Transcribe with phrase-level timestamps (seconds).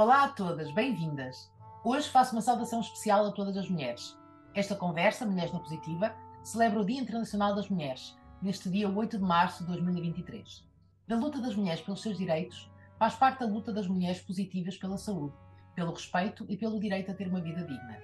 [0.00, 1.52] Olá a todas, bem-vindas.
[1.84, 4.18] Hoje faço uma saudação especial a todas as mulheres.
[4.54, 9.22] Esta conversa, Mulheres na Positiva, celebra o Dia Internacional das Mulheres, neste dia 8 de
[9.22, 10.66] março de 2023.
[11.06, 14.96] Da luta das mulheres pelos seus direitos, faz parte da luta das mulheres positivas pela
[14.96, 15.34] saúde,
[15.74, 17.98] pelo respeito e pelo direito a ter uma vida digna.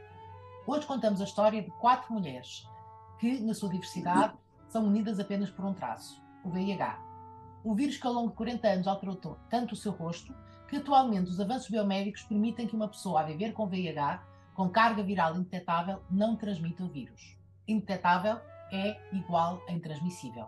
[0.67, 2.69] Hoje contamos a história de quatro mulheres
[3.19, 4.37] que, na sua diversidade,
[4.69, 6.99] são unidas apenas por um traço, o VIH.
[7.65, 9.17] Um vírus que ao longo de 40 anos alterou
[9.49, 10.35] tanto o seu rosto
[10.69, 14.23] que atualmente os avanços biomédicos permitem que uma pessoa a viver com VIH,
[14.55, 17.37] com carga viral indetetável, não transmita o vírus.
[17.69, 18.41] Indetetável
[18.73, 20.47] é igual a intransmissível.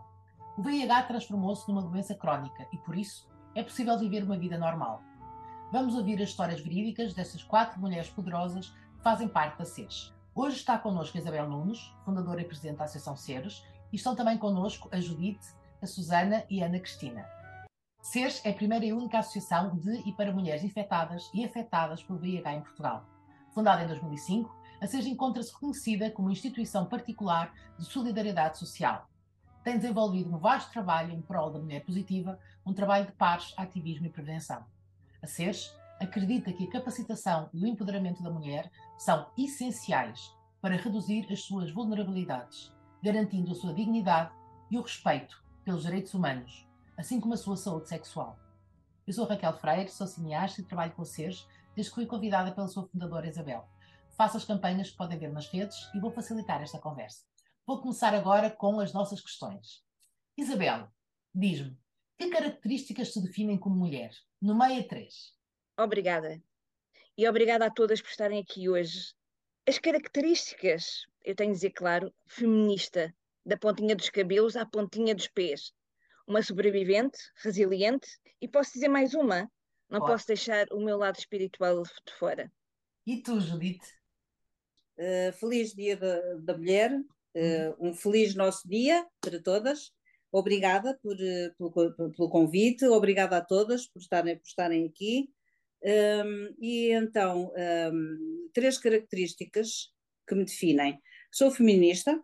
[0.56, 5.02] O VIH transformou-se numa doença crónica e, por isso, é possível viver uma vida normal.
[5.70, 10.12] Vamos ouvir as histórias verídicas destas quatro mulheres poderosas que fazem parte da SES.
[10.34, 14.38] Hoje está connosco a Isabel Nunes, fundadora e presidente da Associação SERES, e estão também
[14.38, 15.46] connosco a Judite,
[15.82, 17.37] a Susana e a Ana Cristina.
[18.10, 22.18] SERS é a primeira e única associação de e para mulheres infectadas e afetadas pelo
[22.18, 23.04] VIH em Portugal.
[23.52, 29.06] Fundada em 2005, a SERS encontra-se reconhecida como instituição particular de solidariedade social.
[29.62, 34.06] Tem desenvolvido um vasto trabalho em prol da mulher positiva, um trabalho de pares, ativismo
[34.06, 34.64] e prevenção.
[35.22, 41.30] A SERS acredita que a capacitação e o empoderamento da mulher são essenciais para reduzir
[41.30, 44.32] as suas vulnerabilidades, garantindo a sua dignidade
[44.70, 46.67] e o respeito pelos direitos humanos,
[46.98, 48.36] assim como a sua saúde sexual.
[49.06, 51.46] Eu sou Raquel Freire, sou cineasta e trabalho com seres
[51.76, 53.64] desde que fui convidada pela sua fundadora Isabel.
[54.16, 57.24] Faço as campanhas que podem ver nas redes e vou facilitar esta conversa.
[57.64, 59.84] Vou começar agora com as nossas questões.
[60.36, 60.88] Isabel,
[61.32, 61.78] diz-me,
[62.18, 64.10] que características te definem como mulher?
[64.42, 65.32] Nomeia três.
[65.78, 66.42] Obrigada.
[67.16, 69.14] E obrigada a todas por estarem aqui hoje.
[69.68, 73.14] As características, eu tenho de dizer claro, feminista,
[73.46, 75.72] da pontinha dos cabelos à pontinha dos pés
[76.28, 78.06] uma sobrevivente, resiliente,
[78.40, 79.50] e posso dizer mais uma,
[79.88, 82.52] não posso deixar o meu lado espiritual de fora.
[83.06, 83.86] E tu, Judite?
[84.98, 89.90] Uh, feliz Dia da, da Mulher, uh, um feliz nosso dia para todas.
[90.30, 95.30] Obrigada por, uh, pelo, pelo, convite, obrigada a todas por estarem, por estarem aqui.
[95.82, 99.92] Um, ehm, e então, um, ehm, três características
[100.26, 101.00] que me definem.
[101.30, 102.20] Sou feminista,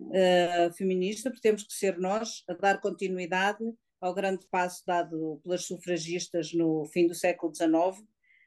[0.00, 3.64] uh, feminista, porque temos que ser nós a dar continuidade
[4.00, 7.70] ao grande passo dado pelas sufragistas no fim do século XIX,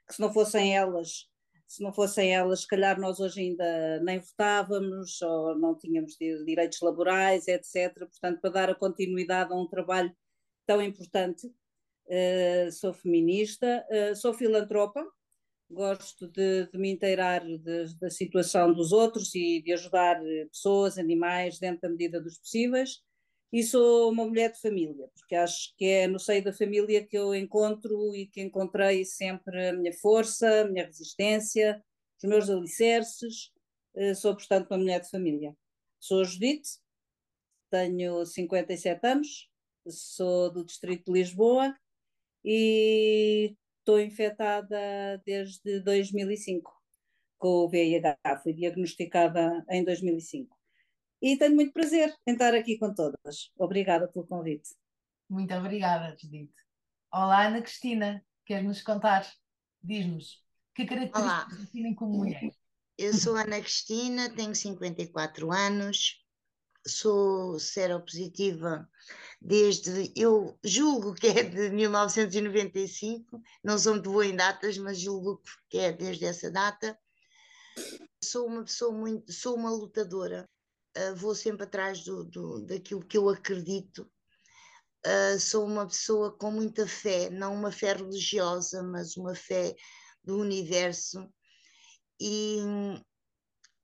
[0.08, 1.30] que se não fossem elas,
[1.68, 6.80] se não fossem elas, se calhar nós hoje ainda nem votávamos ou não tínhamos direitos
[6.82, 7.94] laborais, etc.
[7.98, 10.16] Portanto, para dar a continuidade a um trabalho
[10.66, 15.06] tão importante, uh, sou feminista, uh, sou filantropa,
[15.70, 17.44] gosto de, de me inteirar
[18.00, 23.02] da situação dos outros e de ajudar pessoas, animais, dentro da medida dos possíveis.
[23.52, 27.16] E sou uma mulher de família, porque acho que é no seio da família que
[27.16, 31.84] eu encontro e que encontrei sempre a minha força, a minha resistência,
[32.18, 33.52] os meus alicerces.
[33.96, 35.56] Eh, sou, portanto, uma mulher de família.
[36.00, 36.80] Sou Judite,
[37.70, 39.50] tenho 57 anos,
[39.88, 41.76] sou do Distrito de Lisboa
[42.44, 46.72] e estou infectada desde 2005
[47.38, 50.58] com o VIH, fui diagnosticada em 2005.
[51.22, 53.52] E tenho muito prazer em estar aqui com todas.
[53.58, 54.70] Obrigada pelo convite.
[55.30, 56.54] Muito obrigada, Judite.
[57.12, 59.30] Olá, Ana Cristina, queres nos contar?
[59.82, 60.42] Diz-nos,
[60.74, 62.50] que características definem como mulher?
[62.98, 66.23] Eu sou Ana Cristina, tenho 54 anos,
[66.86, 68.88] sou seropositiva
[69.42, 75.42] desde, eu julgo que é de 1995, não sou muito boa em datas, mas julgo
[75.70, 76.98] que é desde essa data.
[78.24, 80.50] Sou uma pessoa muito, sou uma lutadora,
[80.98, 84.10] uh, vou sempre atrás do, do, daquilo que eu acredito.
[85.06, 89.76] Uh, sou uma pessoa com muita fé, não uma fé religiosa, mas uma fé
[90.24, 91.30] do universo.
[92.20, 92.60] E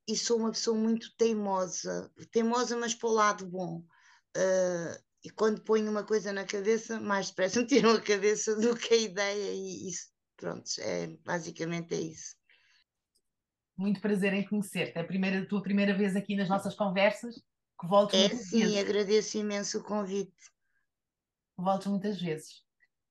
[0.10, 3.86] e sou uma pessoa muito teimosa, teimosa, mas para o lado bom.
[4.36, 8.76] Uh, e quando ponho uma coisa na cabeça, mais depressa me tiram a cabeça do
[8.76, 12.36] que a ideia, e isso, pronto, é, basicamente é isso.
[13.78, 14.98] Muito prazer em conhecer-te.
[14.98, 17.36] É a primeira, a tua primeira vez aqui nas nossas conversas,
[17.80, 18.78] que volto é, sim, vezes.
[18.78, 20.34] agradeço imenso o convite.
[21.56, 22.64] Volto muitas vezes.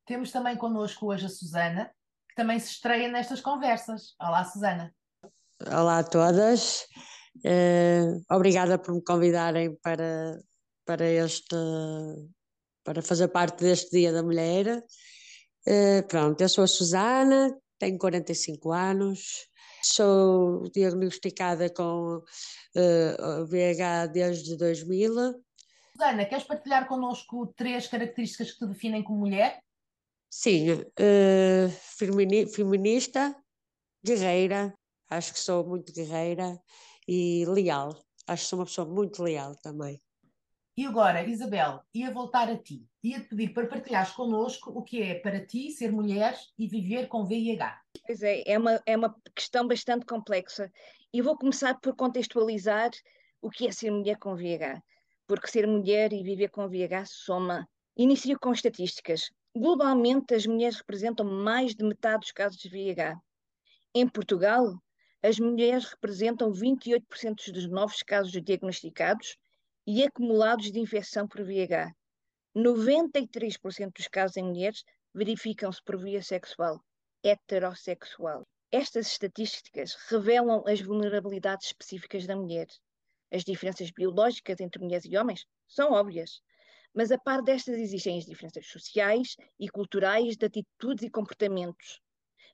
[0.05, 1.95] Temos também connosco hoje a Susana,
[2.29, 4.17] que também se estreia nestas conversas.
[4.21, 4.93] Olá, Susana.
[5.67, 6.87] Olá a todas,
[7.45, 10.41] uh, obrigada por me convidarem para,
[10.87, 11.57] para este
[12.85, 14.85] para fazer parte deste Dia da Mulher.
[15.67, 19.49] Uh, pronto, eu sou a Susana, tenho 45 anos,
[19.83, 25.43] sou diagnosticada com uh, VIH desde 2000.
[25.91, 29.61] Susana, queres partilhar connosco três características que te definem como mulher?
[30.31, 31.69] Sim, uh,
[32.55, 33.35] feminista,
[34.05, 34.78] guerreira,
[35.11, 36.61] acho que sou muito guerreira
[37.07, 37.91] e leal.
[38.27, 40.01] Acho que sou uma pessoa muito leal também.
[40.79, 42.87] E agora, Isabel, ia voltar a ti.
[43.03, 47.27] Ia-te pedir para partilhares connosco o que é para ti ser mulher e viver com
[47.27, 47.81] VIH.
[48.07, 50.71] Pois é, é uma, é uma questão bastante complexa.
[51.13, 52.91] E vou começar por contextualizar
[53.43, 54.81] o que é ser mulher com VIH.
[55.27, 57.69] Porque ser mulher e viver com VIH soma.
[57.97, 59.31] Inicio com estatísticas.
[59.57, 63.19] Globalmente, as mulheres representam mais de metade dos casos de VIH.
[63.93, 64.81] Em Portugal,
[65.23, 69.37] as mulheres representam 28% dos novos casos diagnosticados
[69.87, 71.93] e acumulados de infecção por VIH.
[72.56, 76.81] 93% dos casos em mulheres verificam-se por via sexual,
[77.25, 78.47] heterossexual.
[78.70, 82.69] Estas estatísticas revelam as vulnerabilidades específicas da mulher.
[83.32, 86.41] As diferenças biológicas entre mulheres e homens são óbvias,
[86.94, 92.00] mas a par destas existem as diferenças sociais e culturais de atitudes e comportamentos.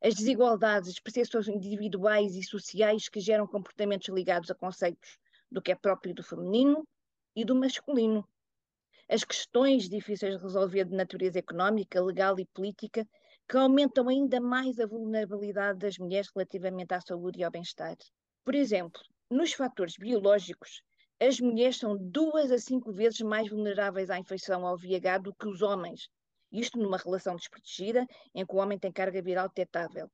[0.07, 5.17] As desigualdades, as percepções individuais e sociais que geram comportamentos ligados a conceitos
[5.51, 6.87] do que é próprio do feminino
[7.35, 8.23] e do masculino.
[9.09, 13.09] As questões difíceis de resolver de natureza económica, legal e política,
[13.49, 17.97] que aumentam ainda mais a vulnerabilidade das mulheres relativamente à saúde e ao bem-estar.
[18.45, 20.83] Por exemplo, nos fatores biológicos,
[21.19, 25.49] as mulheres são duas a cinco vezes mais vulneráveis à infecção ao VIH do que
[25.49, 26.11] os homens,
[26.59, 30.11] isto numa relação desprotegida em que o homem tem carga viral detectável.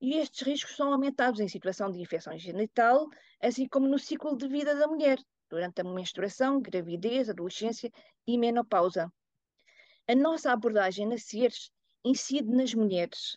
[0.00, 3.08] E estes riscos são aumentados em situação de infecção genital,
[3.42, 5.18] assim como no ciclo de vida da mulher,
[5.50, 7.90] durante a menstruação, gravidez, adolescência
[8.26, 9.12] e menopausa.
[10.06, 11.70] A nossa abordagem na CIRS
[12.04, 13.36] incide nas mulheres,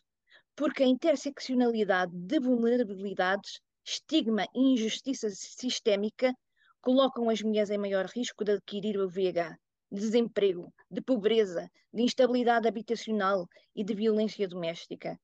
[0.56, 6.34] porque a interseccionalidade de vulnerabilidades, estigma e injustiça sistémica
[6.80, 9.58] colocam as mulheres em maior risco de adquirir o VIH,
[9.92, 15.20] de desemprego, de pobreza, de instabilidade habitacional e de violência doméstica.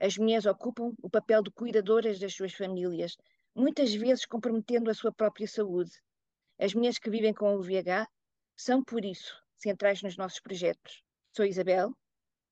[0.00, 3.16] As mulheres ocupam o papel de cuidadoras das suas famílias,
[3.54, 5.92] muitas vezes comprometendo a sua própria saúde.
[6.58, 8.08] As mulheres que vivem com o VIH
[8.56, 11.02] são, por isso, centrais nos nossos projetos.
[11.32, 11.94] Sou Isabel,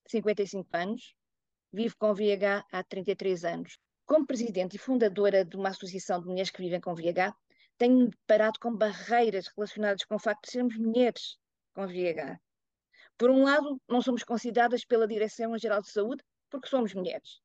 [0.07, 1.15] 55 anos,
[1.73, 3.77] vivo com VIH há 33 anos.
[4.05, 7.35] Como presidente e fundadora de uma associação de mulheres que vivem com VIH,
[7.77, 11.37] tenho-me deparado com barreiras relacionadas com o facto de sermos mulheres
[11.77, 12.41] com VIH.
[13.19, 17.43] Por um lado, não somos consideradas pela Direção-Geral de Saúde porque somos mulheres.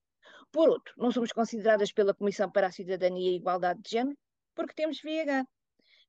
[0.53, 4.17] Por outro, não somos consideradas pela Comissão para a Cidadania e Igualdade de Género
[4.55, 5.43] porque temos VIH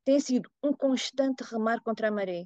[0.04, 2.44] tem sido um constante remar contra a maré.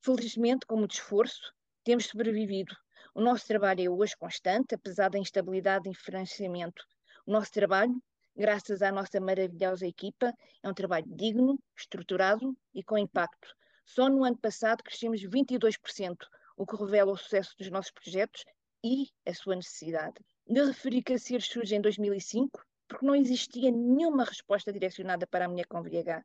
[0.00, 1.52] Felizmente, com muito esforço,
[1.84, 2.74] temos sobrevivido.
[3.14, 6.82] O nosso trabalho é hoje constante, apesar da instabilidade e financiamento.
[7.24, 8.00] O nosso trabalho,
[8.36, 13.54] graças à nossa maravilhosa equipa, é um trabalho digno, estruturado e com impacto.
[13.94, 16.16] Só no ano passado crescemos 22%,
[16.58, 18.44] o que revela o sucesso dos nossos projetos
[18.84, 20.22] e a sua necessidade.
[20.46, 25.46] De referir que a CIR surge em 2005 porque não existia nenhuma resposta direcionada para
[25.46, 26.22] a mulher com VIH.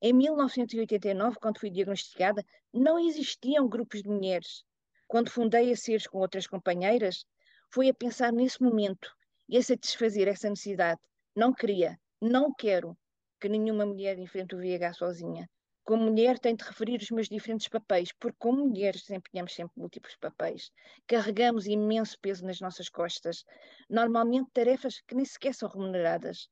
[0.00, 2.42] Em 1989, quando fui diagnosticada,
[2.72, 4.64] não existiam grupos de mulheres.
[5.06, 7.26] Quando fundei a SERS com outras companheiras,
[7.68, 9.14] foi a pensar nesse momento
[9.46, 11.00] e a satisfazer essa necessidade.
[11.36, 12.96] Não queria, não quero
[13.38, 15.46] que nenhuma mulher enfrente o VIH sozinha.
[15.84, 20.16] Como mulher, tenho de referir os meus diferentes papéis, porque como mulheres desempenhamos sempre múltiplos
[20.16, 20.70] papéis.
[21.06, 23.44] Carregamos imenso peso nas nossas costas,
[23.90, 26.48] normalmente tarefas que nem sequer são remuneradas.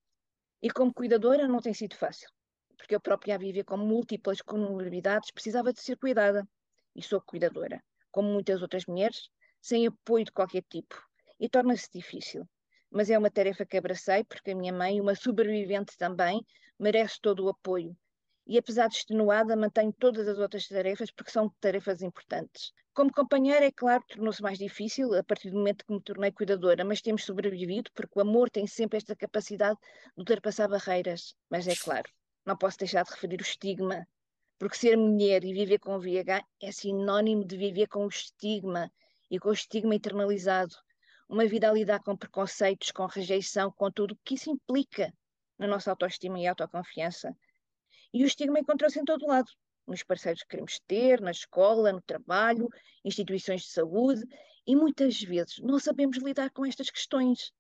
[0.63, 2.29] E como cuidadora não tem sido fácil
[2.81, 6.49] porque eu própria a viver com múltiplas comorbidades, precisava de ser cuidada.
[6.97, 9.29] E sou cuidadora, como muitas outras mulheres,
[9.61, 10.97] sem apoio de qualquer tipo.
[11.39, 12.49] E torna-se difícil.
[12.91, 16.45] Mas é uma tarefa que abracei, porque a minha mãe, uma sobrevivente também,
[16.79, 17.95] merece todo o apoio.
[18.51, 22.73] E apesar de extenuada, mantenho todas as outras tarefas, porque são tarefas importantes.
[22.93, 26.85] Como companheira, é claro, tornou-se mais difícil a partir do momento que me tornei cuidadora,
[26.85, 29.79] mas temos sobrevivido porque o amor tem sempre esta capacidade
[30.17, 31.33] de ultrapassar barreiras.
[31.49, 32.11] Mas é claro,
[32.45, 34.05] não posso deixar de referir o estigma,
[34.59, 38.91] porque ser mulher e viver com VIH é sinónimo de viver com o estigma
[39.31, 40.75] e com o estigma internalizado.
[41.29, 45.15] Uma vida a lidar com preconceitos, com rejeição, com tudo o que isso implica
[45.57, 47.33] na nossa autoestima e autoconfiança.
[48.13, 49.51] E o estigma encontrou-se em todo lado,
[49.87, 52.69] nos parceiros que queremos ter, na escola, no trabalho,
[53.05, 54.25] instituições de saúde,
[54.67, 57.53] e muitas vezes não sabemos lidar com estas questões.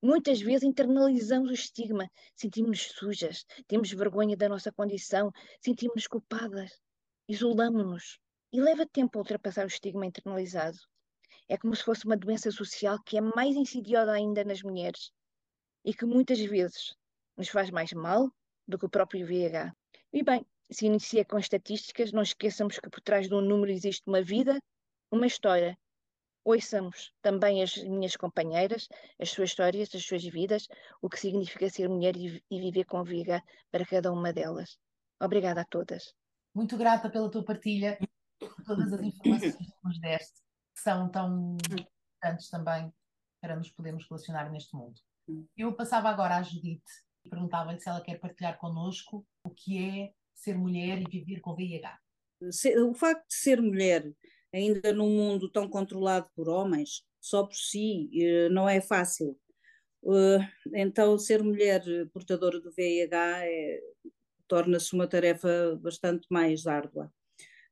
[0.00, 6.80] Muitas vezes internalizamos o estigma, sentimos-nos sujas, temos vergonha da nossa condição, sentimos-nos culpadas,
[7.28, 8.18] isolamos-nos.
[8.52, 10.78] E leva tempo a ultrapassar o estigma internalizado.
[11.48, 15.10] É como se fosse uma doença social que é mais insidiosa ainda nas mulheres
[15.84, 16.94] e que muitas vezes
[17.36, 18.30] nos faz mais mal
[18.66, 19.74] do que o próprio VIH.
[20.12, 24.02] E bem, se inicia com estatísticas, não esqueçamos que por trás de um número existe
[24.06, 24.58] uma vida,
[25.10, 25.76] uma história
[26.48, 28.88] Ouçamos também as minhas companheiras,
[29.20, 30.66] as suas histórias, as suas vidas,
[31.02, 34.78] o que significa ser mulher e, viver com viga para cada uma delas.
[35.20, 36.14] Obrigada a todas.
[36.54, 37.98] Muito grata pela tua partilha,
[38.38, 40.40] por todas as informações que nos deste,
[40.74, 42.90] que são tão importantes também
[43.42, 44.98] para nos podermos relacionar neste mundo.
[45.54, 46.82] Eu passava agora à Judite
[47.28, 51.98] perguntava-lhe se ela quer partilhar connosco o que é ser mulher e viver com VIH.
[52.86, 54.12] O facto de ser mulher,
[54.54, 59.38] ainda num mundo tão controlado por homens, só por si eh, não é fácil.
[60.06, 60.38] Eh,
[60.74, 61.82] então, ser mulher
[62.12, 63.80] portadora do VIH é,
[64.46, 67.12] torna-se uma tarefa bastante mais árdua.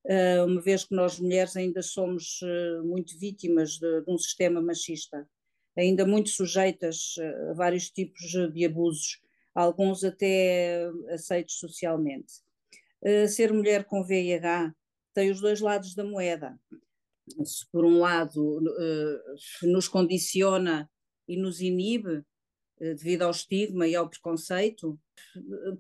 [0.05, 2.41] Eh, uma vez que nós mulheres ainda somos
[2.85, 5.29] muito vítimas de, de um sistema machista,
[5.77, 7.15] ainda muito sujeitas
[7.51, 8.23] a vários tipos
[8.53, 9.21] de abusos,
[9.57, 12.35] alguns até aceitos socialmente.
[13.03, 14.75] Eh, ser mulher com VIH
[15.15, 16.59] tem os dois lados da moeda.
[17.43, 20.89] Se por um lado uh, nos condiciona
[21.27, 22.25] e nos inibe uh,
[22.79, 24.99] devido ao estigma e ao preconceito,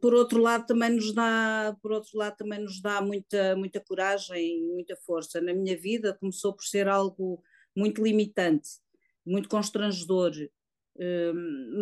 [0.00, 4.58] por outro lado também nos dá, por outro lado também nos dá muita muita coragem
[4.58, 5.40] e muita força.
[5.40, 7.42] Na minha vida começou por ser algo
[7.76, 8.70] muito limitante,
[9.24, 10.32] muito constrangedor,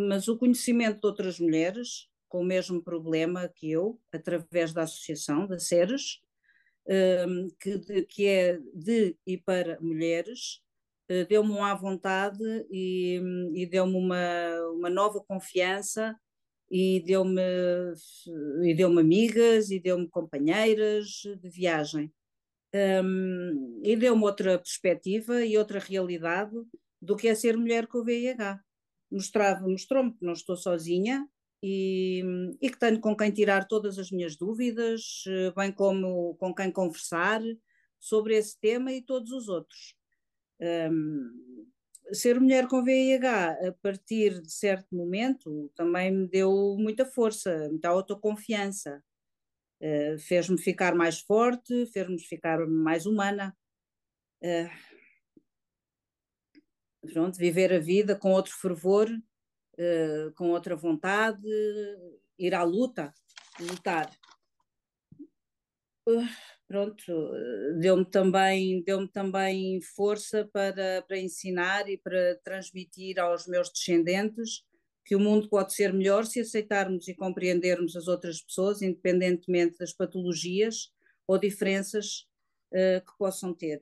[0.08, 5.46] mas o conhecimento de outras mulheres com o mesmo problema que eu, através da associação
[5.46, 6.20] da SERES,
[7.28, 10.60] hum, que, que é de e para mulheres,
[11.08, 13.20] eh, deu-me uma à vontade e,
[13.54, 14.18] e deu-me uma,
[14.72, 16.18] uma nova confiança
[16.68, 17.40] e deu-me
[18.64, 22.12] e deu-me amigas e deu-me companheiras de viagem.
[22.74, 26.56] Um, e deu-me outra perspectiva e outra realidade
[27.00, 28.63] do que é ser mulher com o VIH
[29.14, 31.26] mostrava mostrou-me que não estou sozinha
[31.62, 32.22] e,
[32.60, 36.70] e, que tenho com quem tirar todas as minhas dúvidas, eh, bem como com quem
[36.70, 37.40] conversar
[37.98, 39.94] sobre esse tema e todos os outros.
[40.60, 41.64] Um,
[42.12, 47.88] ser mulher com VIH a partir de certo momento também me deu muita força, muita
[47.88, 49.02] autoconfiança.
[49.80, 53.56] Uh, fez-me ficar mais forte, fez-me ficar mais humana.
[54.42, 54.93] Uh,
[57.12, 59.08] pronto, viver a vida com outro fervor
[59.78, 61.42] uh, com outra vontade,
[62.38, 63.12] ir à luta,
[63.60, 64.10] lutar.
[66.06, 66.26] Uh,
[66.68, 67.32] pronto,
[67.80, 74.64] deu-me também, deu também força para, para ensinar e para transmitir aos meus descendentes
[75.04, 79.92] que o mundo pode ser melhor se aceitarmos e compreendermos as outras pessoas, independentemente das
[79.92, 80.90] patologias
[81.26, 82.26] ou diferenças
[82.72, 83.80] uh, que possam ter.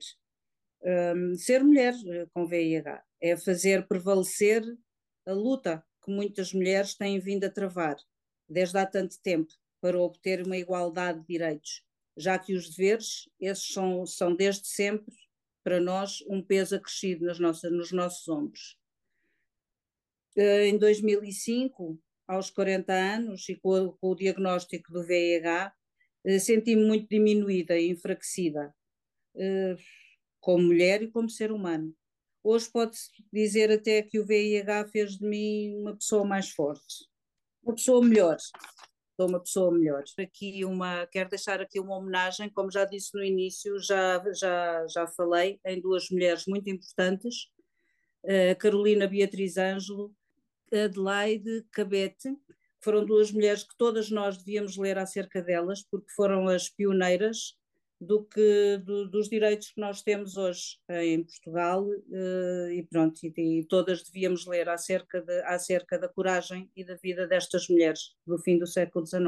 [0.85, 1.93] Um, ser mulher
[2.33, 4.63] com VIH é fazer prevalecer
[5.25, 7.95] a luta que muitas mulheres têm vindo a travar,
[8.49, 11.83] desde há tanto tempo, para obter uma igualdade de direitos,
[12.17, 15.15] já que os deveres, esses são, são desde sempre,
[15.63, 18.77] para nós, um peso acrescido nas nossas, nos nossos ombros.
[20.35, 21.97] Eh, em 2005,
[22.27, 25.73] aos 40 anos, e com, com o diagnóstico do VIH,
[26.25, 28.75] eh, senti-me muito diminuída e enfraquecida,
[29.35, 29.77] eh,
[30.43, 31.95] como mulher e como ser humano.
[32.43, 37.07] Hoje pode-se dizer até que o VIH fez de mim uma pessoa mais forte,
[37.63, 38.35] uma pessoa melhor.
[39.15, 40.03] Sou uma pessoa melhor.
[40.19, 45.07] Aqui uma, quero deixar aqui uma homenagem, como já disse no início, já, já, já
[45.07, 47.47] falei em duas mulheres muito importantes,
[48.51, 50.13] a Carolina Beatriz Ângelo,
[50.73, 52.35] Adelaide Cabete,
[52.81, 57.55] foram duas mulheres que todas nós devíamos ler acerca delas, porque foram as pioneiras
[58.03, 63.59] do que do, dos direitos que nós temos hoje em Portugal uh, e pronto, e,
[63.59, 68.37] e, todas devíamos ler acerca, de, acerca da coragem e da vida destas mulheres do
[68.39, 69.23] fim do século XIX.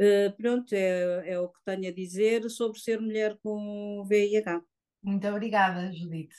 [0.00, 4.62] Eh, pronto, é, é o que tenho a dizer sobre ser mulher com VIH.
[5.02, 6.36] Muito obrigada, Judite.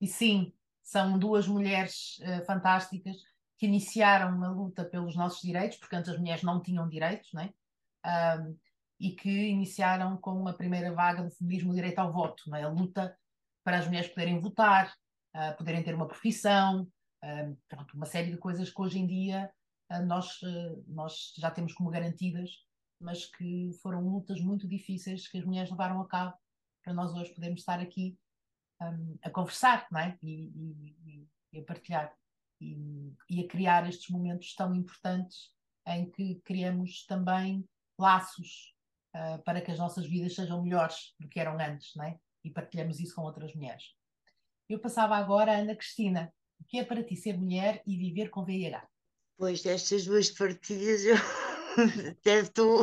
[0.00, 3.16] E sim, são duas mulheres fantásticas
[3.58, 7.52] que iniciaram uma luta pelos nossos direitos, porque antes as mulheres não tinham direitos, né?
[8.04, 8.58] Uh,
[9.02, 12.62] e que iniciaram com uma primeira vaga do feminismo direito ao voto, é?
[12.62, 13.18] a luta
[13.64, 14.94] para as mulheres poderem votar,
[15.34, 16.82] uh, poderem ter uma profissão,
[17.24, 19.52] uh, pronto, uma série de coisas que hoje em dia
[19.90, 20.38] uh, nós,
[20.86, 22.48] nós já temos como garantidas,
[23.00, 26.36] mas que foram lutas muito difíceis que as mulheres levaram a cabo
[26.84, 28.16] para nós hoje podermos estar aqui
[28.80, 30.16] um, a conversar não é?
[30.22, 30.46] e,
[31.04, 32.14] e, e a partilhar
[32.60, 35.50] e, e a criar estes momentos tão importantes
[35.88, 37.68] em que criamos também
[37.98, 38.71] laços
[39.14, 42.18] uh, para que as nossas vidas sejam melhores do que eram antes, não é?
[42.44, 43.84] E partilhamos isso com outras mulheres.
[44.68, 46.32] Eu passava agora a Ana Cristina.
[46.60, 48.86] O que é para ti ser mulher e viver com VIH?
[49.36, 51.16] Pois, destas duas partilhas, eu
[52.24, 52.80] deve tu.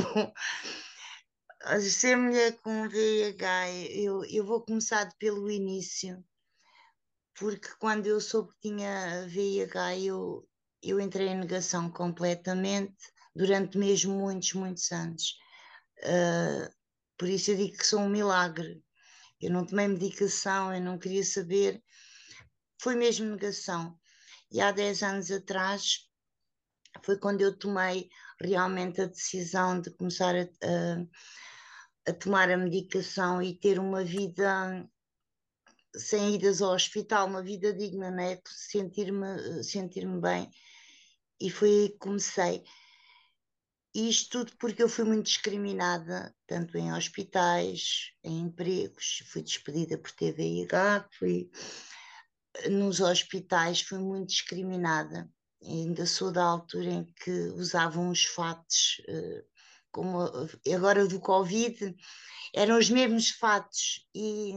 [1.81, 6.24] Ser mulher com VIH, eu, eu vou começar pelo início.
[7.33, 10.48] porque quando eu soube que tinha VIH, eu,
[10.81, 12.98] eu entrei em negação completamente,
[13.36, 15.38] durante mesmo muitos, muitos anos.
[16.03, 16.69] Uh,
[17.17, 18.83] por isso eu digo que sou um milagre.
[19.41, 21.83] Eu não tomei medicação, eu não queria saber.
[22.81, 23.97] Foi mesmo negação.
[24.51, 26.09] E há 10 anos atrás
[27.03, 28.09] foi quando eu tomei
[28.41, 34.89] realmente a decisão de começar a, a, a tomar a medicação e ter uma vida
[35.95, 38.39] sem idas ao hospital, uma vida digna, né?
[38.45, 40.49] sentir-me sentir bem.
[41.39, 42.63] E foi aí que comecei.
[43.93, 50.12] Isto tudo porque eu fui muito discriminada, tanto em hospitais, em empregos, fui despedida por
[50.12, 51.50] TVIH, fui
[52.69, 55.29] nos hospitais, fui muito discriminada.
[55.63, 59.43] Ainda sou da altura em que usavam os fatos, eh,
[59.91, 60.19] como
[60.74, 61.96] agora do Covid,
[62.53, 64.53] eram os mesmos fatos e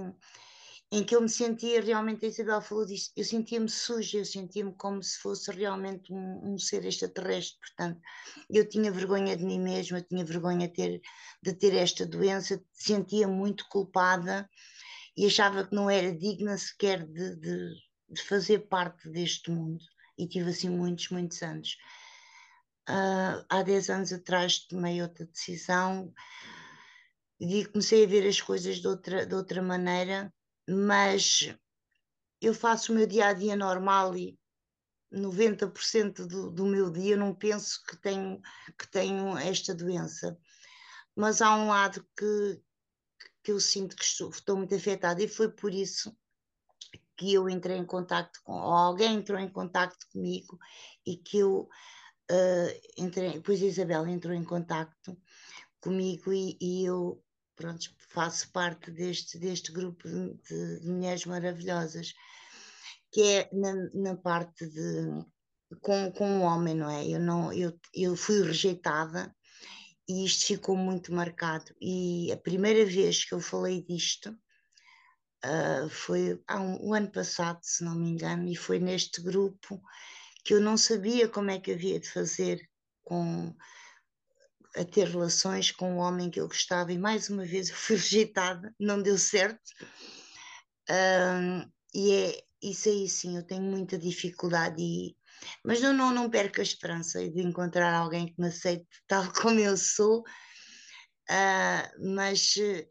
[0.92, 4.74] em que eu me sentia realmente, a Isabel falou disto, eu sentia-me suja, eu sentia-me
[4.74, 7.98] como se fosse realmente um, um, ser extraterrestre, portanto,
[8.50, 11.00] eu tinha vergonha de mim mesma, eu tinha vergonha de ter,
[11.42, 14.46] de ter esta doença, sentia muito culpada
[15.16, 17.74] e achava que não era digna sequer de, de,
[18.10, 19.82] de fazer parte deste mundo,
[20.18, 21.78] e tive assim muitos, muitos anos.
[22.86, 26.12] Uh, há 10 anos atrás tomei outra decisão
[27.40, 30.30] e comecei a ver as coisas de outra, de outra maneira
[30.68, 31.54] mas
[32.40, 34.38] eu faço o meu dia a dia normal e
[35.12, 38.40] 90% do, do meu dia não penso que tenho,
[38.78, 40.38] que tenho esta doença.
[41.14, 42.62] Mas há um lado que,
[43.42, 46.16] que eu sinto que estou, estou muito afetada e foi por isso
[47.16, 50.58] que eu entrei em contato com, ou alguém entrou em contato comigo
[51.06, 51.68] e que eu
[52.30, 55.16] uh, entrei, depois a Isabel entrou em contato
[55.80, 57.22] comigo e, e eu
[57.56, 62.12] pronto, faço parte deste, deste grupo de, de mulheres maravilhosas,
[63.10, 65.24] que é na, na parte de
[65.80, 67.06] com, com o homem, não é?
[67.06, 69.34] Eu, não, eu, eu fui rejeitada
[70.08, 71.74] e isto ficou muito marcado.
[71.80, 74.36] E a primeira vez que eu falei disto
[75.44, 79.80] uh, foi há um, um, ano passado, se não me engano, e foi neste grupo
[80.44, 82.68] que eu não sabia como é que havia de fazer
[83.02, 83.54] com
[84.76, 87.96] a ter relações com um homem que eu gostava e mais uma vez eu fui
[87.96, 89.60] rejeitada, não deu certo.
[90.90, 95.16] Um, e é isso aí sim, eu tenho muita dificuldade e
[95.64, 99.58] mas não, não, não perco a esperança de encontrar alguém que me aceite tal como
[99.58, 102.86] eu sou, uh, mas uh,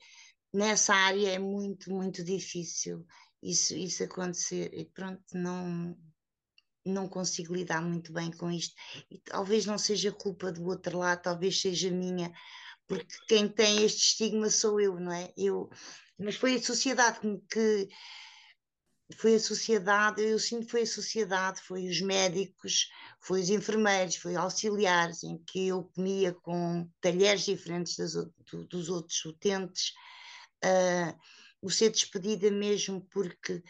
[0.53, 3.05] nessa área é muito, muito difícil
[3.41, 5.97] isso, isso acontecer e pronto, não,
[6.85, 8.75] não consigo lidar muito bem com isto.
[9.09, 12.31] E talvez não seja culpa do outro lado, talvez seja minha,
[12.87, 15.31] porque quem tem este estigma sou eu, não é?
[15.37, 15.69] Eu,
[16.17, 17.87] mas foi a sociedade que
[19.17, 22.87] foi a sociedade, eu sinto que foi a sociedade, foi os médicos,
[23.19, 28.13] foi os enfermeiros, foi auxiliares, em que eu comia com talheres diferentes das,
[28.69, 29.93] dos outros utentes,
[30.63, 31.17] uh,
[31.61, 33.61] o ser despedida mesmo porque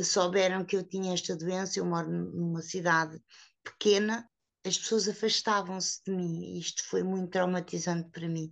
[0.00, 3.20] souberam que eu tinha esta doença, eu moro numa cidade
[3.62, 4.28] pequena,
[4.64, 8.50] as pessoas afastavam-se de mim isto foi muito traumatizante para mim.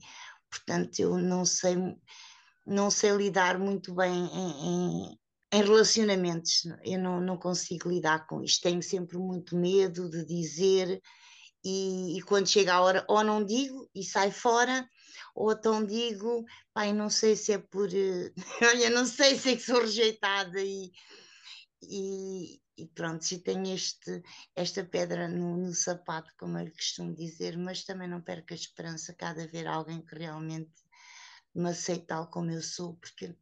[0.50, 1.76] Portanto, eu não sei,
[2.66, 5.18] não sei lidar muito bem em, em,
[5.52, 8.62] em relacionamentos, eu não, não consigo lidar com isto.
[8.62, 11.00] Tenho sempre muito medo de dizer
[11.64, 14.88] e, e, quando chega a hora, ou não digo e sai fora,
[15.34, 17.88] ou então digo, pai, não sei se é por.
[18.62, 20.90] Olha, não sei se é que sou rejeitada e
[21.82, 24.22] e, e pronto, se tenho este,
[24.54, 29.14] esta pedra no, no, sapato, como eu costumo dizer, mas também não perco a esperança
[29.14, 30.72] cada ver alguém que realmente
[31.54, 33.34] me aceite tal como eu sou, porque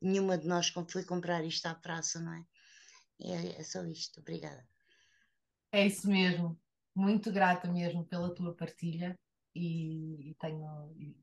[0.00, 2.44] nenhuma de nós foi comprar isto à praça, não é?
[3.20, 4.66] É, é só isto, obrigada.
[5.72, 6.58] É isso mesmo,
[6.94, 9.18] muito grata mesmo pela tua partilha
[9.54, 11.16] e, e tenho e,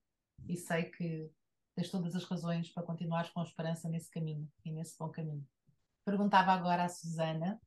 [0.47, 1.29] e sei que
[1.75, 5.47] tens todas as razões para continuares com esperança nesse caminho e nesse bom caminho.
[6.07, 7.59] Perguntava agora à Susana.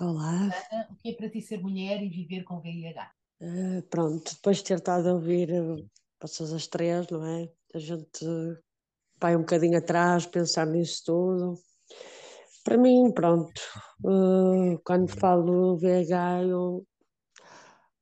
[0.00, 0.50] Olá.
[0.50, 3.12] Susana, o que é para ti ser mulher e viver com VIH?
[3.38, 7.52] Uh, eh, pronto, depois de ter estado a ouvir uh, passas as três, não é?
[7.74, 8.24] A gente
[9.20, 11.58] vai um bocadinho atrás, pensar nisso tudo.
[12.64, 13.60] Para mim, pronto,
[14.06, 16.86] uh, quando falo VIH, eu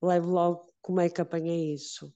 [0.01, 2.15] levo logo como é que apanhei isso.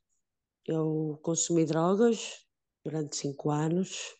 [0.64, 2.46] Eu consumi drogas
[2.84, 4.14] durante cinco anos,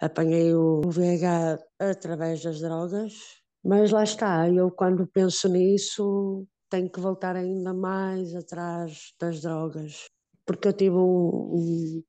[0.00, 3.14] apanhei o VH através das drogas,
[3.62, 10.08] mas lá está, eu quando penso nisso tenho que voltar ainda mais atrás das drogas,
[10.44, 12.04] porque eu tive um, um,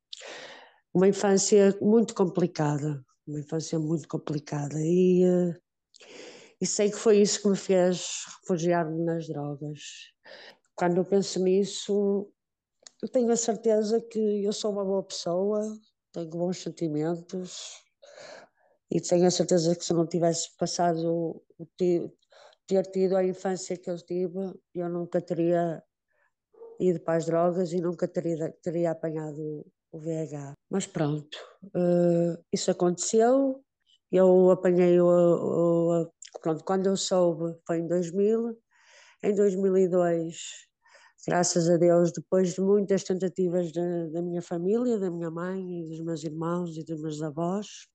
[0.93, 5.23] uma infância muito complicada, uma infância muito complicada e,
[6.59, 9.79] e sei que foi isso que me fez refugiar-me nas drogas.
[10.75, 12.29] Quando eu penso nisso,
[13.01, 15.61] eu tenho a certeza que eu sou uma boa pessoa,
[16.15, 17.83] tenho bons sentimentos
[18.89, 21.41] e tenho a certeza que se não tivesse passado,
[22.67, 25.83] ter tido a infância que eu tive, eu nunca teria
[26.79, 30.53] ido para as drogas e nunca teria, teria apanhado o VH.
[30.69, 33.63] Mas pronto, uh, isso aconteceu,
[34.11, 38.57] eu apanhei o, o, pronto, quando eu soube foi em 2000,
[39.23, 40.37] em 2002,
[41.25, 45.89] graças a Deus, depois de muitas tentativas da, da minha família, da minha mãe e
[45.89, 47.87] dos meus irmãos e dos meus avós,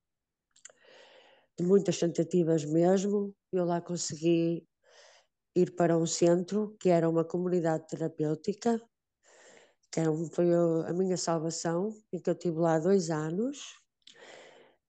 [1.58, 4.66] de muitas tentativas mesmo, eu lá consegui
[5.54, 8.80] ir para um centro que era uma comunidade terapêutica,
[9.92, 10.00] que
[10.32, 10.48] foi
[10.86, 13.58] a minha salvação, e que eu tive lá dois anos.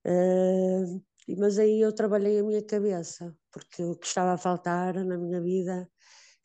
[0.05, 1.03] Uh,
[1.37, 5.41] mas aí eu trabalhei a minha cabeça, porque o que estava a faltar na minha
[5.41, 5.89] vida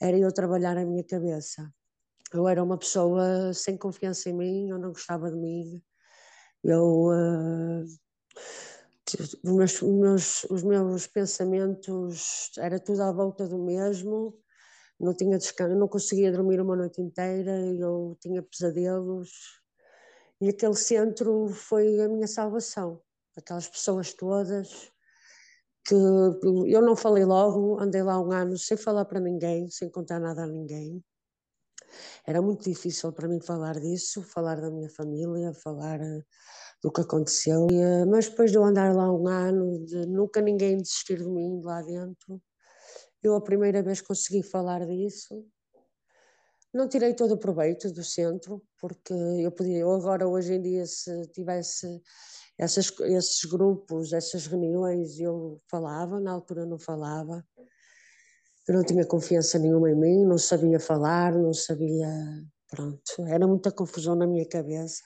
[0.01, 1.73] era eu trabalhar a minha cabeça.
[2.33, 5.83] Eu era uma pessoa sem confiança em mim, eu não gostava de mim,
[6.65, 7.85] eu uh,
[9.45, 14.37] os meus, meus, os meus pensamentos era tudo à volta do mesmo,
[14.99, 19.31] não tinha descanso, não conseguia dormir uma noite inteira, eu tinha pesadelos.
[20.41, 23.01] E aquele centro foi a minha salvação,
[23.37, 24.91] aquelas pessoas todas
[25.87, 30.19] que eu não falei logo, andei lá um ano sem falar para ninguém, sem contar
[30.19, 31.03] nada a ninguém.
[32.27, 36.01] Era muito difícil para mim falar disso, falar da minha família, falar
[36.83, 37.69] do que aconteceu.
[37.71, 41.61] Eh, mas depois de eu andar lá um ano, de nunca ninguém desistir de mim
[41.63, 42.43] lá dentro,
[43.23, 45.45] eu a primeira vez consegui falar disso.
[46.75, 50.85] Não tirei todo o proveito do centro, porque eu podia, eu agora hoje em dia,
[50.85, 52.03] se tivesse
[52.59, 57.45] essas, esses grupos, essas reuniões, eu falava, na altura não falava.
[58.69, 62.09] Eu não tinha confiança nenhuma em mim, não sabia falar, não sabia.
[62.69, 65.03] Pronto, era muita confusão na minha cabeça.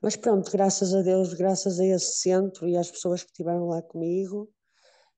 [0.00, 3.82] Mas pronto, graças a Deus, graças a esse centro e às pessoas que estiveram lá
[3.82, 4.48] comigo,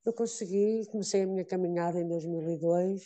[0.05, 3.03] eu consegui, comecei a minha caminhada em 2002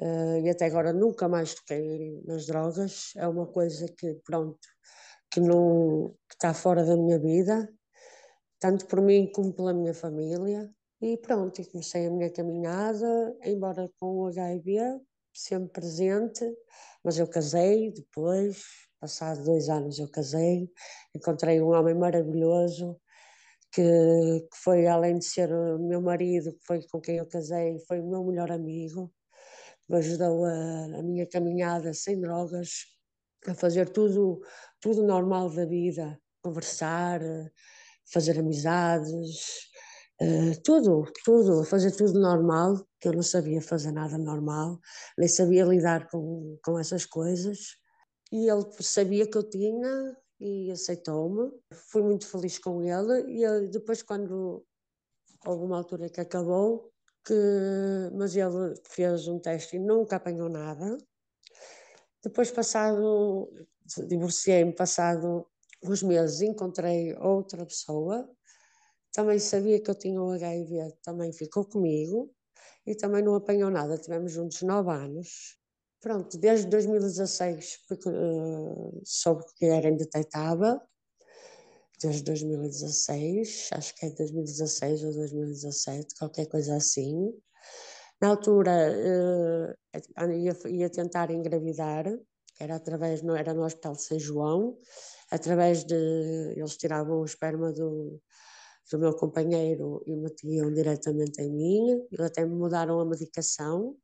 [0.00, 3.12] uh, eh, e até agora nunca mais toquei nas drogas.
[3.16, 4.58] É uma coisa que, pronto,
[5.30, 7.68] que não que está fora da minha vida,
[8.58, 10.70] tanto por mim como pela minha família.
[11.02, 15.00] E pronto, e comecei a minha caminhada, embora com o HIV
[15.34, 16.44] sempre presente,
[17.02, 18.62] mas eu casei depois,
[19.00, 20.70] Passado dois anos eu casei,
[21.12, 23.00] encontrei um homem maravilhoso
[23.72, 27.80] que, que foi, além de ser o meu marido, que foi com quem eu casei,
[27.88, 29.12] foi o meu melhor amigo,
[29.88, 32.84] me ajudou a, a minha caminhada sem drogas,
[33.48, 34.40] a fazer tudo,
[34.80, 37.20] tudo normal da vida, conversar,
[38.04, 39.71] fazer amizades,
[40.22, 44.78] uh, tudo, tudo, fazer tudo normal, que eu não sabia fazer nada normal,
[45.18, 47.76] nem sabia lidar com, com essas coisas
[48.30, 51.50] e ele sabia que eu tinha e aceitou-me.
[51.90, 54.64] Fui muito feliz com ele e depois quando
[55.46, 56.92] houve uma altura que acabou,
[57.24, 57.34] que,
[58.14, 60.96] mas ele fez um teste e nunca apanhou nada.
[62.22, 63.52] Depois passado,
[64.08, 65.46] divorciei-me, passado
[65.84, 68.28] uns meses, encontrei outra pessoa,
[69.12, 72.34] também sabia que eu tinha o HIV, também ficou comigo
[72.86, 73.98] e também não apanhou nada.
[73.98, 75.62] Tivemos juntos nove anos
[76.02, 80.80] Pronto, desde 2016 porque, uh, soube que era indetetável,
[82.02, 87.32] desde 2016, acho que é 2016 ou 2017, qualquer coisa assim.
[88.20, 92.06] Na altura uh, ia, ia, tentar engravidar,
[92.58, 94.76] era através, não era no Hospital de São João,
[95.30, 95.94] através de,
[96.56, 98.20] eles tiravam o esperma do,
[98.90, 103.96] do meu companheiro e metiam diretamente em mim, e até me mudaram a medicação,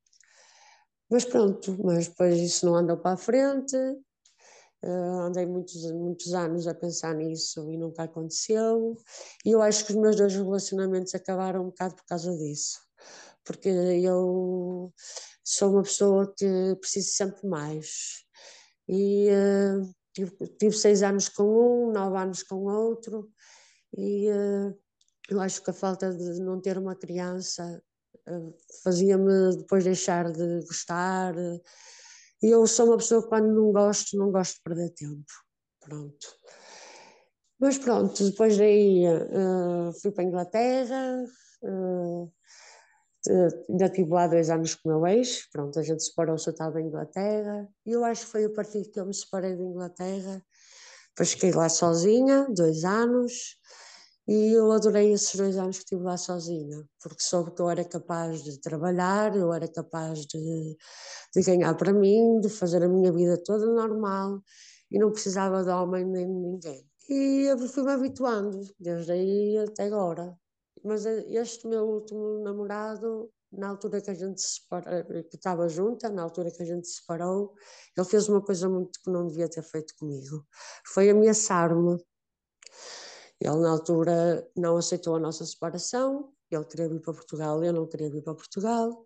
[1.11, 6.67] mas pronto, mas depois isso não andou para a frente, uh, andei muitos, muitos anos
[6.67, 8.97] a pensar nisso e nunca aconteceu,
[9.45, 12.79] e eu acho que os meus dois relacionamentos acabaram um bocado por causa disso,
[13.45, 14.93] porque eu
[15.43, 18.25] sou uma pessoa que preciso sempre mais,
[18.87, 23.31] e uh, tive, tive, seis anos com um, nove anos com outro,
[23.97, 24.79] e uh,
[25.31, 27.83] eu acho que a falta de não ter uma criança
[28.83, 31.35] fazia-me depois deixar de gostar.
[32.43, 35.25] E eu sou uma pessoa que quando não gosto, não gosto de perder tempo.
[35.81, 36.27] Pronto.
[37.59, 41.25] Mas pronto, depois daí uh, fui para a Inglaterra,
[41.65, 42.33] uh,
[43.69, 46.81] ainda estive lá dois anos com o meu ex, pronto, a gente separou-se, eu estava
[46.81, 50.41] em Inglaterra, e eu acho que foi a partir que eu me separei da Inglaterra,
[51.19, 53.57] depois fiquei lá sozinha, dois anos,
[54.29, 57.85] E eu adorei esses dois anos que estive lá sozinha, porque soube que eu era
[57.85, 60.77] capaz de trabalhar, eu era capaz de,
[61.35, 64.43] de ganhar para mim, de fazer a minha vida toda normal
[64.91, 66.87] e não precisava de homem nem de ninguém.
[67.11, 70.37] E eu fui-me habituando, desde aí até agora.
[70.85, 76.09] Mas este meu último namorado, na altura que a gente se separou, que estava junta,
[76.11, 77.55] na altura que a gente se separou,
[77.97, 80.47] ele fez uma coisa muito que não devia ter feito comigo.
[80.87, 81.99] Foi ameaçar-me.
[83.41, 87.87] Ele, na altura, não aceitou a nossa separação, ele queria vir para Portugal, eu não
[87.87, 89.05] queria vir para Portugal,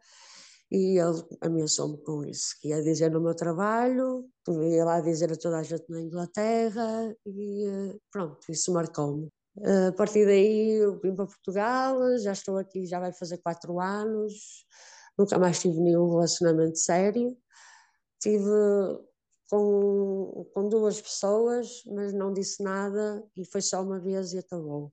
[0.71, 5.37] e ele ameaçou-me com isso, que ia dizer no meu trabalho, ia lá dizer a
[5.37, 9.29] toda a gente na Inglaterra, e eh, pronto, isso marcou-me.
[9.61, 13.79] Eh, a partir daí eu vim para Portugal, já estou aqui, já vai fazer quatro
[13.81, 14.65] anos,
[15.19, 17.37] nunca mais tive nenhum relacionamento sério.
[18.21, 18.51] Tive
[19.51, 24.93] com, com duas pessoas, mas não disse nada e foi só uma vez e acabou.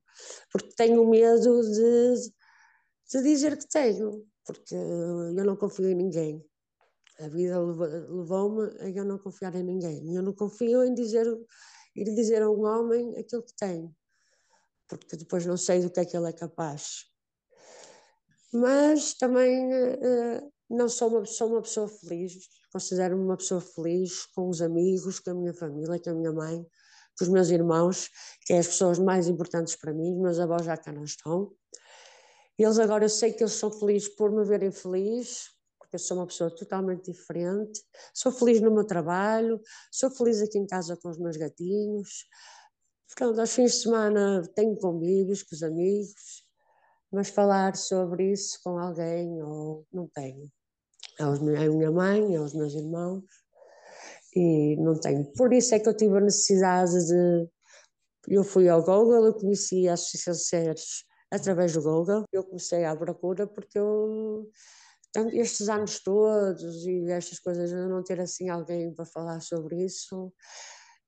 [0.52, 2.14] Porque tenho medo de,
[3.12, 6.44] de dizer que tenho, porque eu não confio em ninguém.
[7.20, 10.14] A vida levou-me a eu não confiar em ninguém.
[10.14, 11.26] Eu não confio em dizer,
[11.96, 13.94] ir dizer a um homem aquilo que tenho,
[14.96, 17.06] porque depois não sei do que é que ele é capaz.
[18.52, 22.34] Mas também uh, não sou uma, sou uma pessoa feliz,
[22.72, 26.66] considero-me uma pessoa feliz com os amigos, com a minha família, com a minha mãe,
[27.16, 28.10] com os meus irmãos,
[28.44, 31.52] que é as pessoas mais importantes para mim, meus avós já cá não estão.
[32.58, 35.48] Eles agora, eu sei que eles são felizes por me verem feliz,
[35.78, 37.82] porque eu sou uma pessoa totalmente diferente.
[38.14, 42.26] Sou feliz no meu trabalho, sou feliz aqui em casa com os meus gatinhos.
[43.16, 46.44] Pronto, aos fins de semana tenho convívios com os amigos,
[47.12, 50.50] mas falar sobre isso com alguém, ou não tenho
[51.18, 53.24] aos, à minha mãe, aos meus irmãos,
[54.34, 55.24] e não tenho.
[55.32, 57.48] Por isso é que eu tive a necessidade de.
[58.28, 62.84] Eu fui ao Google, eu conheci a Associação de Seres através do Google, eu comecei
[62.84, 64.48] à procura porque eu.
[65.32, 70.32] Estes anos todos e estas coisas, eu não ter assim alguém para falar sobre isso,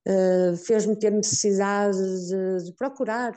[0.05, 3.33] Uh, fez-me ter necessidade de, de, procurar.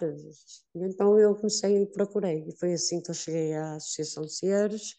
[0.74, 2.44] Então eu comecei e procurei.
[2.48, 4.96] E foi assim que eu cheguei à Associação de Seres.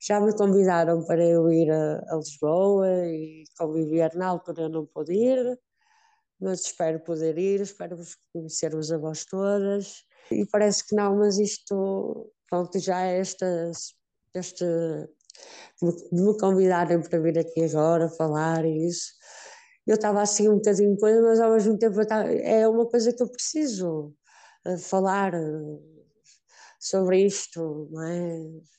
[0.00, 4.14] Já me convidaram para eu ir a, a Lisboa e conviver.
[4.14, 5.58] Na altura eu não pude ir,
[6.38, 7.96] mas espero poder ir, espero
[8.32, 10.04] conhecer os avós todas.
[10.30, 13.70] E parece que não, mas isto, pronto, já é esta,
[14.34, 15.08] de
[16.12, 19.15] me convidarem para vir aqui agora falar e isso.
[19.86, 23.22] Eu estava assim um bocadinho coisa, mas ao mesmo tempo estava, é uma coisa que
[23.22, 24.14] eu preciso
[24.66, 25.82] uh, falar uh,
[26.80, 28.76] sobre isto, não é?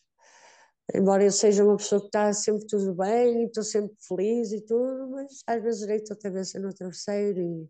[0.94, 5.10] embora eu seja uma pessoa que está sempre tudo bem, estou sempre feliz e tudo,
[5.10, 7.70] mas às vezes deito a cabeça no travesseiro e,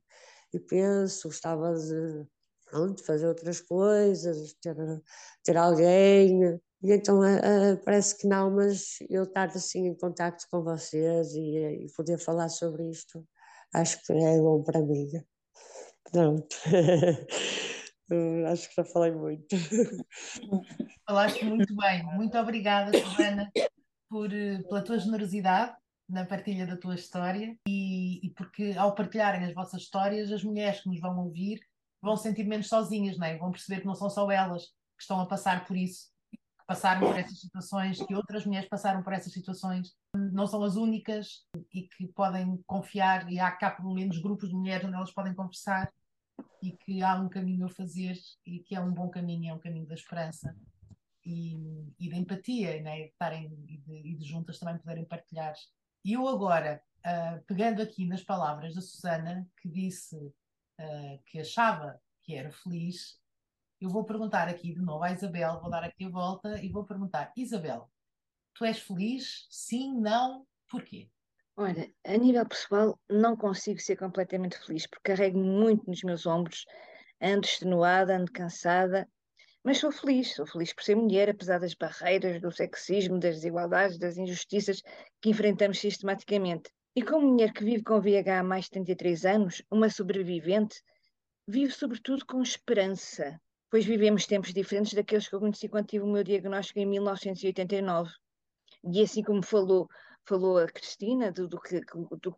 [0.54, 2.26] e penso, gostava de
[2.65, 4.76] pronto, fazer outras coisas, ter,
[5.43, 6.60] ter alguém.
[6.84, 11.86] E então uh, parece que não, mas eu estar assim em contato com vocês e,
[11.86, 13.26] e poder falar sobre isto,
[13.74, 15.08] acho que é bom para mim.
[16.12, 16.56] Pronto.
[18.52, 19.56] acho que já falei muito.
[21.06, 22.04] Falaste muito bem.
[22.16, 23.52] Muito obrigada, Susana,
[24.10, 25.76] por, eh, pela tua generosidade
[26.08, 30.82] na partilha da tua história e, e, porque ao partilharem as vossas histórias, as mulheres
[30.82, 31.60] que nos vão ouvir
[32.02, 33.38] vão sentir menos sozinhas, não é?
[33.38, 36.08] vão perceber que não são só elas que estão a passar por isso,
[36.68, 41.46] passaram por essas situações, que outras mulheres passaram por essas situações, não são as únicas
[41.74, 45.34] e que podem confiar, e há cá pelo menos grupos de mulheres onde elas podem
[45.34, 45.90] conversar
[46.62, 49.60] e que há um caminho a fazer e que é um bom caminho, é um
[49.60, 50.54] caminho da esperança
[51.26, 51.56] e,
[51.98, 52.98] e da empatia, né?
[52.98, 55.54] de estarem e de, e de, juntas também poderem partilhar.
[56.04, 62.00] E eu agora, uh, pegando aqui nas palavras da Susana, que disse uh, que achava
[62.24, 63.20] que era feliz,
[63.80, 66.84] eu vou perguntar aqui de novo à Isabel, vou dar aqui a volta e vou
[66.84, 67.90] perguntar: Isabel,
[68.54, 69.48] tu és feliz?
[69.50, 71.10] Sim, não, porquê?
[71.56, 76.66] Olha, a nível pessoal, não consigo ser completamente feliz, porque carrego muito nos meus ombros,
[77.22, 79.08] ando extenuada, ando cansada,
[79.63, 83.98] mas sou feliz, sou feliz por ser mulher, apesar das barreiras, do sexismo, das desigualdades,
[83.98, 84.82] das injustiças
[85.22, 86.70] que enfrentamos sistematicamente.
[86.96, 90.82] E como mulher que vive com VIH há mais de 33 anos, uma sobrevivente,
[91.48, 96.12] vivo sobretudo com esperança, pois vivemos tempos diferentes daqueles que eu conheci quando tive o
[96.12, 98.12] meu diagnóstico em 1989.
[98.92, 99.88] E assim como falou
[100.28, 101.58] falou a Cristina, do, do,
[102.22, 102.36] do,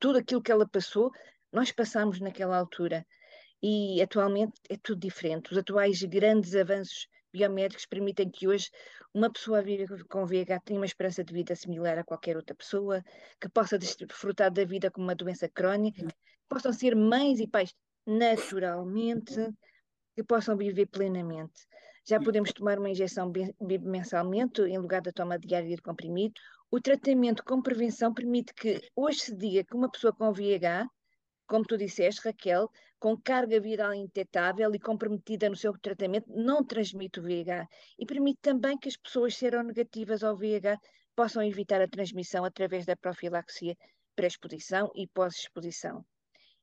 [0.00, 1.12] tudo aquilo que ela passou,
[1.52, 3.06] nós passamos naquela altura.
[3.62, 5.52] E atualmente é tudo diferente.
[5.52, 8.68] Os atuais grandes avanços biomédicos permitem que hoje
[9.14, 13.02] uma pessoa viva com VIH tenha uma esperança de vida similar a qualquer outra pessoa,
[13.40, 16.14] que possa desfrutar da vida como uma doença crónica, que
[16.48, 17.74] possam ser mães e pais
[18.06, 19.34] naturalmente,
[20.18, 21.64] que possam viver plenamente.
[22.04, 23.32] Já podemos tomar uma injeção
[23.82, 26.34] mensalmente em lugar da toma diária de comprimido.
[26.72, 30.88] O tratamento com prevenção permite que hoje se diga que uma pessoa com VIH,
[31.46, 37.20] como tu disseste, Raquel, com carga viral indetetável e comprometida no seu tratamento, não transmite
[37.20, 37.68] o VIH.
[37.96, 40.80] E permite também que as pessoas seronegativas ao VIH
[41.14, 43.76] possam evitar a transmissão através da profilaxia
[44.16, 46.04] pré-exposição e pós-exposição.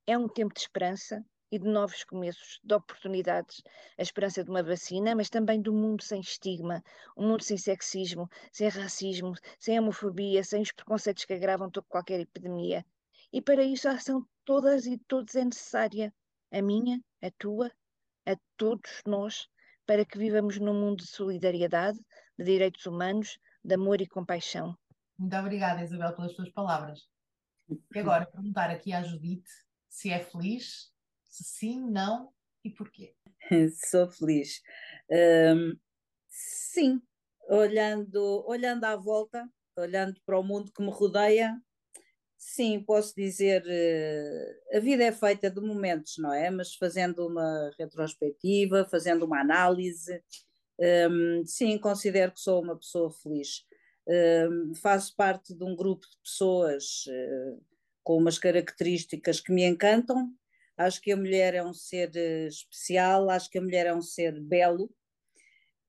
[0.06, 1.24] É um tempo de esperança
[1.56, 3.64] e de novos começos, de oportunidades,
[3.98, 6.84] a esperança de uma vacina, mas também do mundo sem estigma,
[7.16, 12.86] um mundo sem sexismo, sem racismo, sem homofobia, sem os preconceitos que agravam qualquer epidemia.
[13.32, 16.14] E para isso a ação todas e todos é necessária,
[16.52, 17.72] a minha, a tua,
[18.26, 19.48] a todos nós,
[19.86, 22.00] para que vivamos num mundo de solidariedade,
[22.38, 24.78] de direitos humanos, de amor e compaixão.
[25.18, 27.08] Muito obrigada, Isabel, pelas tuas palavras.
[27.70, 29.50] E agora perguntar aqui à Judite
[29.88, 30.94] se é feliz,
[31.44, 32.32] sim, não
[32.64, 33.14] e porquê.
[33.90, 34.62] Sou feliz.
[35.10, 35.78] Um,
[36.30, 37.02] sim,
[37.48, 41.56] olhando, olhando à volta, olhando para o mundo que me rodeia,
[42.38, 46.50] sim, posso dizer, uh, a vida é feita de momentos, não é?
[46.50, 50.22] Mas fazendo uma retrospectiva, fazendo uma análise,
[51.10, 53.66] um, sim, considero que sou uma pessoa feliz.
[54.08, 57.64] Uh, faço parte de um grupo de pessoas uh,
[58.04, 60.32] com umas características que me encantam.
[60.78, 64.02] Acho que a mulher é um ser uh, especial, acho que a mulher é um
[64.02, 64.90] ser belo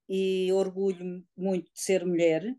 [0.08, 2.54] e orgulho muito de ser mulher.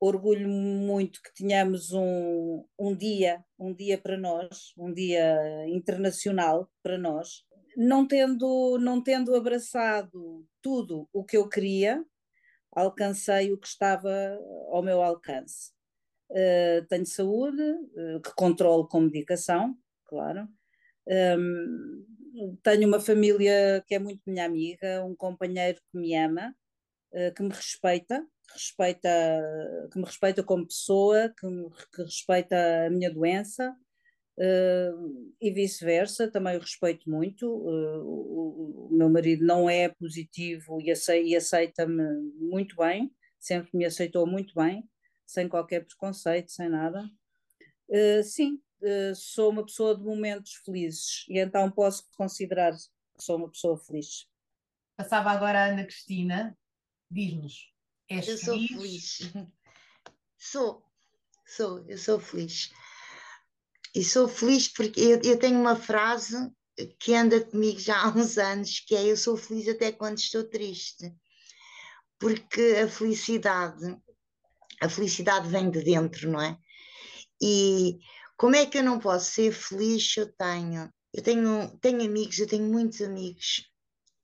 [0.00, 5.36] Orgulho muito que tenhamos um, um dia, um dia para nós, um dia
[5.68, 7.44] internacional para nós.
[7.76, 12.04] Não tendo, não tendo abraçado tudo o que eu queria,
[12.72, 14.10] alcancei o que estava
[14.70, 15.72] ao meu alcance.
[16.30, 20.48] Uh, tenho saúde, uh, que controlo com medicação, claro.
[21.08, 22.04] Um,
[22.62, 26.54] tenho uma família que é muito minha amiga, um companheiro que me ama,
[27.12, 29.08] uh, que me respeita, respeita,
[29.92, 33.74] que me respeita como pessoa, que, me, que respeita a minha doença,
[34.38, 37.44] Uh, e vice-versa, também o respeito muito.
[37.44, 40.92] Uh, o, meu marido não é positivo e,
[41.36, 42.04] aceita-me
[42.38, 44.88] muito bem, sempre me aceitou muito bem,
[45.26, 47.04] sem qualquer preconceito, sem nada.
[48.22, 48.60] Sim,
[49.14, 54.26] sou uma pessoa de momentos felizes e então posso considerar que sou uma pessoa feliz.
[54.96, 56.56] Passava agora a Ana Cristina,
[57.10, 57.72] diz-nos,
[58.08, 58.68] és eu feliz?
[58.68, 59.18] sou feliz.
[60.40, 60.84] Sou,
[61.44, 62.70] sou, eu sou feliz.
[63.92, 66.36] E sou feliz porque eu, eu tenho uma frase
[67.00, 70.44] que anda comigo já há uns anos, que é eu sou feliz até quando estou
[70.44, 71.12] triste.
[72.20, 73.96] Porque a felicidade,
[74.80, 76.56] a felicidade vem de dentro, não é?
[77.42, 77.98] E
[78.38, 80.90] como é que eu não posso ser feliz se eu tenho?
[81.12, 83.68] Eu tenho, tenho amigos, eu tenho muitos amigos,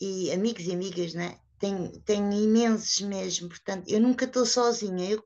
[0.01, 1.41] e amigos e amigas, né?
[1.59, 5.11] Tenho, tenho imensos mesmo, portanto, eu nunca estou sozinha.
[5.11, 5.25] Eu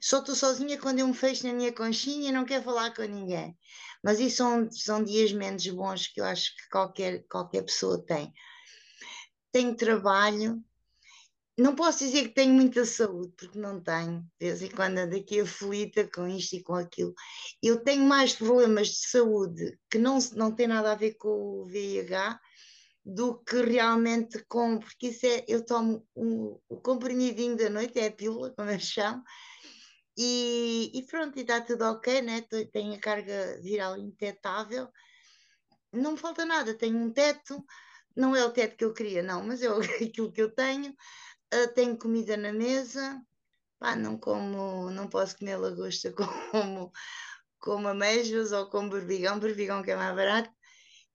[0.00, 3.02] só estou sozinha quando eu me fecho na minha conchinha e não quero falar com
[3.02, 3.54] ninguém.
[4.02, 8.32] Mas isso são, são dias menos bons que eu acho que qualquer, qualquer pessoa tem.
[9.52, 10.64] Tenho trabalho,
[11.56, 14.20] não posso dizer que tenho muita saúde, porque não tenho.
[14.40, 17.14] De vez em quando ando aqui aflita com isto e com aquilo.
[17.62, 21.66] Eu tenho mais problemas de saúde que não, não tem nada a ver com o
[21.66, 22.40] VIH
[23.04, 28.06] do que realmente com, porque isso é, eu tomo um, o comprimidinho da noite, é
[28.06, 29.22] a pílula, como eu chamo,
[30.16, 32.44] e, e pronto, e está tudo ok, né?
[32.72, 34.88] Tenho a carga viral indetetável,
[35.92, 37.64] não me falta nada, tenho um teto,
[38.16, 39.68] não é o teto que eu queria, não, mas é
[40.08, 40.94] aquilo que eu tenho,
[41.52, 43.20] uh, tenho comida na mesa,
[43.78, 46.12] pá, não como, não posso comer lagosta
[46.50, 46.92] como,
[47.58, 50.50] como amêijoas ou como berbigão, berbigão que é mais barato,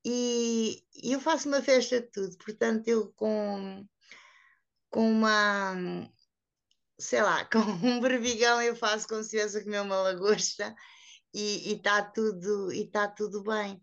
[0.06, 3.86] e, eu faço uma festa de tudo, portanto eu com,
[4.90, 5.76] com uma
[7.00, 10.76] sei lá, com um berbigão eu faço como se a comer uma lagosta
[11.34, 13.80] e está tudo, tá tudo bem.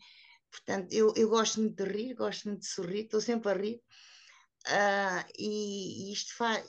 [0.51, 3.83] Portanto, eu, eu gosto muito de rir, gosto muito de sorrir, estou sempre a rir.
[4.67, 6.67] Uh, e, isto faz.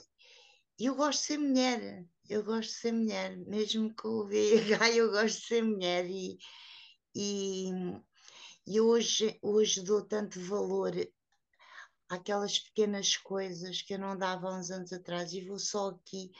[0.78, 5.10] Eu gosto de ser mulher, eu gosto de ser mulher, mesmo com o VIH, eu
[5.10, 6.04] gosto de ser mulher.
[6.06, 6.38] E,
[7.14, 7.70] e,
[8.66, 10.92] e hoje, hoje dou tanto valor
[12.08, 16.30] aquelas pequenas coisas que eu não dava há uns anos atrás e vou só aqui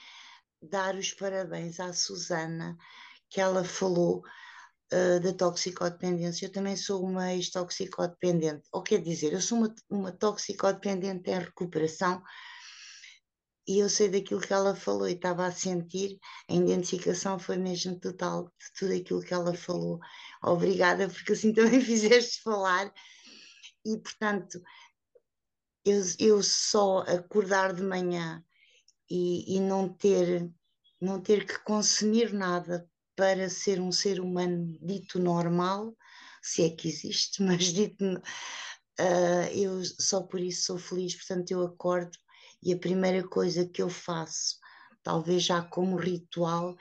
[0.63, 2.77] dar os parabéns à Susana
[3.29, 4.23] que ela falou
[4.93, 6.47] uh, da toxicodependência.
[6.47, 12.23] Eu também sou uma ex-toxicodependente, ou quer dizer, eu sou uma, uma toxicodependente em recuperação
[13.69, 17.99] e eu sei daquilo que ela falou e estava a sentir, a identificação foi mesmo
[17.99, 19.99] total de tudo aquilo que ela falou.
[20.43, 22.93] Obrigada, porque assim também fizeste falar.
[23.85, 24.63] E, portanto,
[25.85, 28.45] eu, eu só acordar de manhã
[29.11, 30.49] e, e não ter
[30.99, 35.97] não ter que consumir nada para ser um ser humano dito normal,
[36.43, 41.63] se é que existe, mas dito uh, eu só por isso sou feliz, portanto eu
[41.63, 42.17] acordo
[42.63, 44.59] e a primeira coisa que eu faço,
[45.03, 46.77] talvez já como ritual,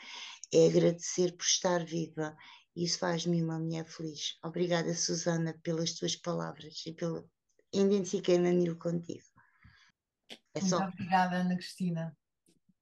[0.53, 2.35] é agradecer por estar viva.
[2.75, 4.37] Isso faz-me uma mulher feliz.
[4.43, 7.29] Obrigada, Susana, pelas tuas palavras e pelo.
[7.73, 9.23] Identifiquei-me mil contigo.
[10.53, 10.87] É Muito só...
[10.87, 12.17] obrigada, Ana Cristina.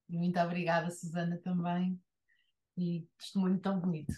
[0.08, 2.00] Muito obrigada, Susana, também.
[2.78, 4.14] E testemunho tão bonito.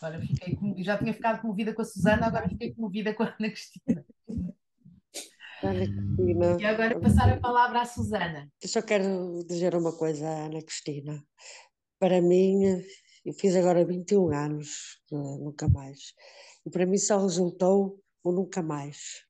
[0.00, 0.74] Agora fiquei com...
[0.82, 4.04] já tinha ficado comovida com a Susana, agora fiquei comovida com a Ana Cristina.
[5.62, 6.56] Ana Cristina.
[6.60, 8.50] E agora passar a palavra à Susana.
[8.60, 11.24] Eu só quero dizer uma coisa à Ana Cristina.
[12.00, 12.64] Para mim,
[13.24, 16.14] eu fiz agora 21 anos, nunca mais.
[16.66, 19.24] E para mim só resultou o nunca mais.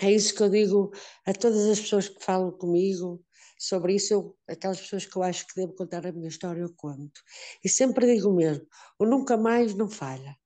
[0.00, 0.90] É isso que eu digo
[1.24, 3.24] a todas as pessoas que falam comigo
[3.62, 6.74] sobre isso, eu, aquelas pessoas que eu acho que devo contar a minha história, eu
[6.74, 7.20] conto.
[7.64, 8.66] E sempre digo o mesmo:
[8.98, 10.36] o nunca mais não falha.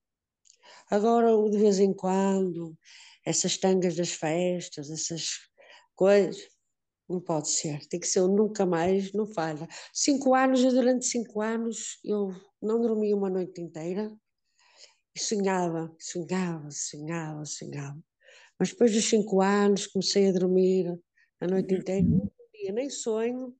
[0.90, 2.76] Agora, o de vez em quando,
[3.24, 5.30] essas tangas das festas, essas
[5.94, 6.36] coisas,
[7.08, 7.86] não pode ser.
[7.88, 9.66] Tem que ser o nunca mais, não falha.
[9.94, 14.12] Cinco anos, eu durante cinco anos, eu não dormi uma noite inteira
[15.14, 17.98] e sonhava, sonhava, sonhava, sonhava.
[18.58, 20.98] Mas depois dos cinco anos comecei a dormir
[21.40, 22.06] a noite inteira,
[22.66, 23.54] dia nem sonho,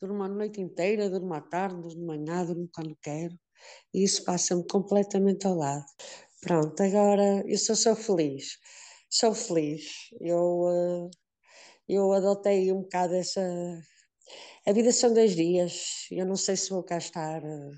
[0.00, 3.38] durmo a noite inteira, durmo à tarde, durmo de manhã, durmo quando quero,
[3.92, 5.84] e isso passa-me completamente ao lado.
[6.40, 8.58] Pronto, agora eu sou feliz,
[9.08, 10.10] sou feliz.
[10.20, 11.10] Eu, eh,
[11.88, 13.40] eu adotei um bocado essa.
[14.66, 17.70] A vida são dois dias, eu não sei se vou cá estar eh,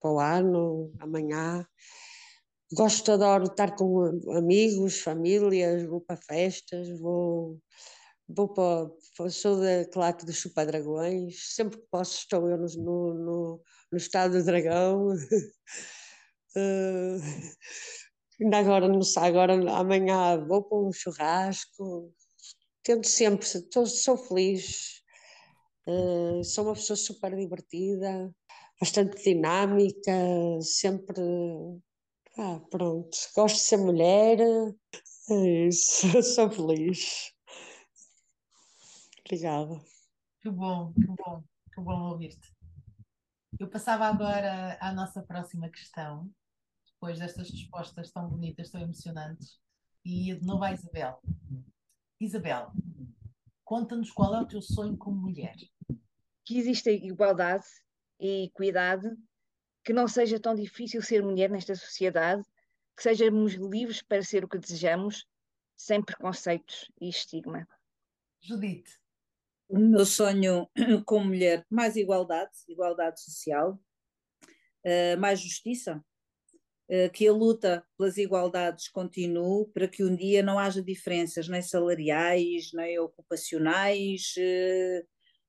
[0.00, 1.66] para o ano, amanhã.
[2.72, 4.00] Gosto, adoro estar com
[4.34, 7.60] amigos, famílias, vou para festas, vou
[8.28, 8.90] vou para,
[9.30, 14.44] sou da claque dos chupa-dragões, sempre que posso estou eu no, no, no estado do
[14.44, 15.08] dragão.
[15.08, 15.16] uh,
[18.40, 22.12] ainda agora, não sei, agora amanhã vou para um churrasco,
[22.82, 25.02] tento sempre, sou feliz,
[25.86, 28.34] uh, sou uma pessoa super divertida,
[28.80, 30.12] bastante dinâmica,
[30.60, 31.20] sempre,
[32.38, 34.38] ah, pronto, gosto de ser mulher,
[35.30, 37.32] é isso, sou feliz.
[39.24, 39.80] Obrigada.
[40.40, 42.52] Que bom, que bom, que bom ouvir-te.
[43.58, 46.28] Eu passava agora à nossa próxima questão,
[46.86, 49.60] depois destas respostas tão bonitas, tão emocionantes,
[50.04, 51.20] e ia de novo à Isabel.
[52.18, 52.72] Isabel,
[53.64, 55.56] conta-nos qual é o teu sonho como mulher.
[56.44, 57.66] Que exista igualdade
[58.18, 59.08] e equidade,
[59.84, 62.42] que não seja tão difícil ser mulher nesta sociedade,
[62.96, 65.24] que sejamos livres para ser o que desejamos,
[65.76, 67.68] sem preconceitos e estigma.
[68.40, 69.01] Judite
[69.68, 70.68] o meu sonho
[71.06, 73.80] como mulher, mais igualdade, igualdade social,
[74.84, 76.04] uh, mais justiça,
[76.90, 81.62] uh, que a luta pelas igualdades continue para que um dia não haja diferenças nem
[81.62, 85.06] salariais, nem ocupacionais, uh,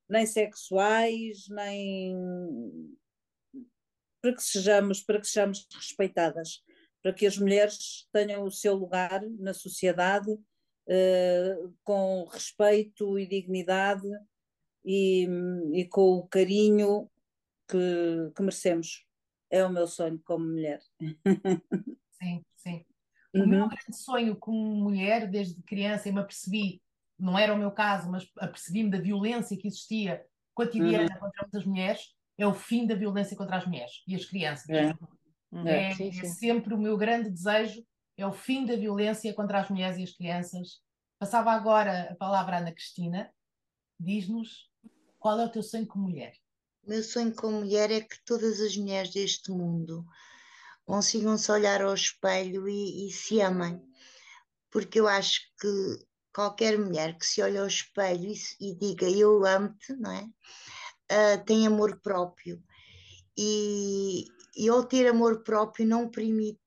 [0.10, 2.16] nem sexuais, nem
[4.22, 6.64] para que sejamos, para que sejamos respeitadas,
[7.02, 10.34] para que as mulheres tenham o seu lugar na sociedade
[10.88, 14.08] uh, com respeito e dignidade
[14.86, 15.28] e,
[15.74, 17.10] e com o carinho
[17.68, 19.06] que, que, merecemos.
[19.50, 20.82] É o meu sonho como mulher.
[22.22, 22.86] Sim, sim.
[23.34, 23.48] O uhum.
[23.48, 26.82] meu grande sonho como mulher, desde criança, e me apercebi,
[27.20, 31.20] não era o meu caso, mas apercebi-me da violência que existia cotidiana uhum.
[31.20, 34.70] contra as mulheres, é o fim da violência contra as mulheres e as crianças.
[34.70, 34.96] É,
[35.66, 36.22] é, é, sim, sim.
[36.22, 37.84] é sempre o meu grande desejo
[38.18, 40.82] é o fim da violência contra as mulheres e as crianças.
[41.20, 43.32] Passava agora a palavra à Ana Cristina.
[44.00, 44.70] Diz-nos
[45.20, 46.34] qual é o teu sonho como mulher.
[46.86, 50.06] Meu sonho como mulher é que todas as mulheres deste mundo
[50.86, 53.82] consigam se olhar ao espelho e, e se amem.
[54.70, 59.46] Porque eu acho que qualquer mulher que se olhe ao espelho e, e diga eu
[59.46, 60.24] amo-te, não é?
[61.12, 62.62] Uh, tem amor próprio.
[63.38, 66.60] E, e ao ter amor próprio não permite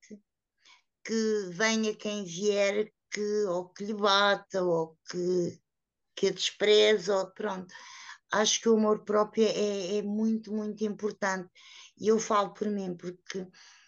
[1.07, 5.61] que venha quem vier que, ou que lhe bata, ou que,
[6.17, 7.73] que a ou pronto.
[8.33, 11.49] Acho que o amor próprio é, é muito, muito importante.
[11.97, 13.47] E eu falo por mim, porque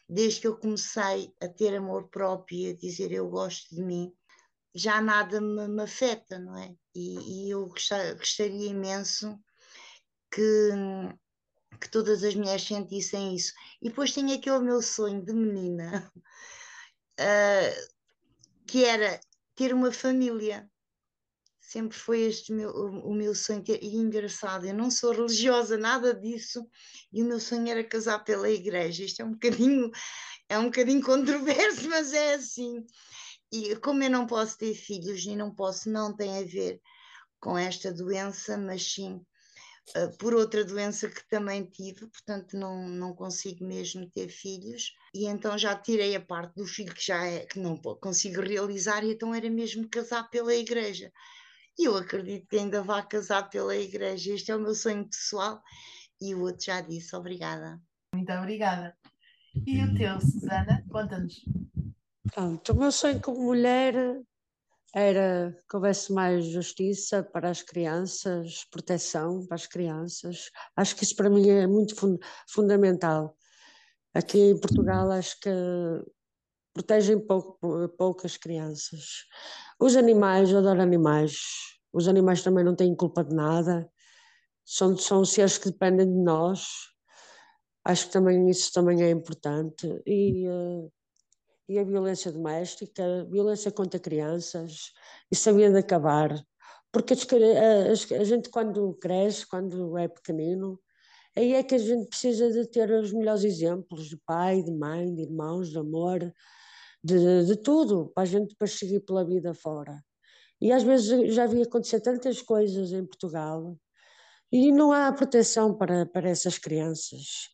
[0.08, 4.12] desde que eu comecei a ter amor próprio e a dizer eu gosto de mim,
[4.72, 6.72] já nada me, me afeta, não é?
[6.94, 9.36] E, e eu gostar, gostaria imenso
[10.30, 10.70] que,
[11.80, 13.52] que todas as mulheres sentissem isso.
[13.82, 16.10] E depois tinha aquele meu sonho de menina,
[17.18, 17.88] uh,
[18.66, 19.20] que era
[19.54, 20.70] ter uma família.
[21.60, 23.62] sempre foi este meu, o, o meu sonho.
[23.68, 26.66] E engraçado, eu não sou religiosa, nada disso,
[27.12, 29.04] e o meu sonho era casar pela igreja.
[29.04, 29.90] Isto é um bocadinho,
[30.48, 32.86] é um bocadinho controverso, mas é assim.
[33.52, 36.80] E como eu não posso ter filhos e não posso, não tem a ver
[37.40, 39.24] com esta doença, mas sim
[39.96, 44.94] uh, por outra doença que também tive, portanto não, não consigo mesmo ter filhos.
[45.14, 49.04] E então já tirei a parte do filho que já é, que não consigo realizar,
[49.04, 51.12] e então era mesmo casar pela igreja.
[51.78, 54.34] E eu acredito que ainda vá casar pela igreja.
[54.34, 55.62] Este é o meu sonho pessoal.
[56.20, 57.80] E o outro já disse, obrigada.
[58.12, 58.96] Muito obrigada.
[59.64, 60.84] E o teu, Susana?
[60.90, 61.44] Conta-nos.
[62.34, 63.94] Pronto, o meu sonho como mulher
[64.94, 70.50] era que houvesse mais justiça para as crianças, proteção para as crianças.
[70.76, 72.18] Acho que isso para mim é muito fund
[72.48, 73.36] fundamental.
[74.14, 75.50] Aqui em Portugal acho que
[76.72, 79.26] protegem pouco, poucas crianças.
[79.80, 81.38] Os animais, eu adoro animais.
[81.92, 83.90] Os animais também não têm culpa de nada.
[84.64, 86.66] São, são seres que dependem de nós.
[87.84, 89.86] Acho que também isso também é importante.
[90.06, 90.92] E uh,
[91.68, 94.92] e a violência doméstica, violência contra crianças,
[95.46, 96.42] havia de acabar.
[96.90, 100.80] Porque a, gente, quando cresce, quando é pequenino,
[101.36, 105.14] aí é que a gente precisa de ter os melhores exemplos de pai, de mãe,
[105.14, 106.32] de irmãos, de amor,
[107.04, 110.02] de, de tudo, para a gente depois seguir pela vida fora.
[110.60, 113.78] E às vezes já vi acontecer tantas coisas em Portugal
[114.50, 117.50] e não há proteção para, para essas crianças.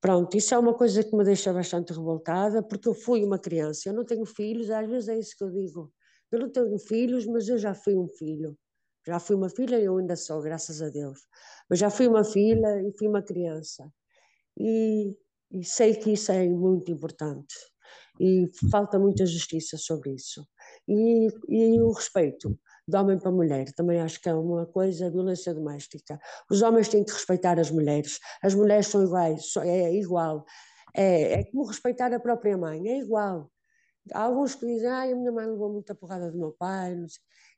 [0.00, 3.88] Pronto, isso é uma coisa que me deixa bastante revoltada, porque eu fui uma criança,
[3.88, 5.92] eu não tenho filhos, às vezes é isso que eu digo.
[6.30, 8.56] Eu não tenho filhos, mas eu já fui um filho.
[9.06, 11.18] Já fui uma filha e eu ainda sou, graças a Deus.
[11.68, 13.90] Mas já fui uma filha e fui uma criança.
[14.58, 15.16] E,
[15.52, 17.54] e sei que isso é muito importante.
[18.20, 20.46] E falta muita justiça sobre isso.
[20.88, 22.58] E, e o respeito
[22.88, 23.70] de homem para mulher.
[23.74, 26.18] Também acho que é uma coisa, a violência doméstica.
[26.50, 28.18] Os homens têm que respeitar as mulheres.
[28.42, 30.44] As mulheres são iguais, é igual.
[30.96, 33.50] É, é como respeitar a própria mãe, é igual.
[34.12, 36.96] Há alguns que dizem, ah, a minha mãe levou muita porrada do meu pai.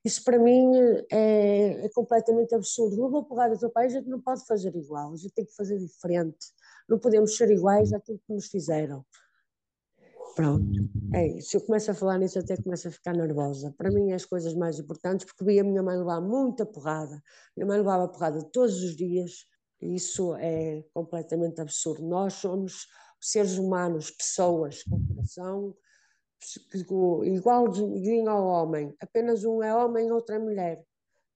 [0.05, 0.73] Isso para mim
[1.13, 3.01] é, é, completamente absurdo.
[3.01, 5.55] Levou porrada do teu pai, a gente não pode fazer igual, a gente tem que
[5.55, 6.47] fazer diferente.
[6.89, 9.05] Não podemos ser iguais àquilo que nos fizeram.
[10.35, 10.65] Pronto,
[11.15, 11.57] é isso.
[11.57, 13.75] Eu começo a falar nisso até começo a ficar nervosa.
[13.77, 17.23] Para mim, é as coisas mais importantes, porque vi a minha mãe levar muita porrada.
[17.57, 19.47] Minha mãe levava porrada todos os dias.
[19.81, 22.07] E isso é completamente absurdo.
[22.07, 22.87] Nós somos
[23.21, 25.75] seres humanos, pessoas com coração,
[27.25, 28.95] igualzinho ao homem.
[29.01, 30.85] Apenas um é homem outro é mulher.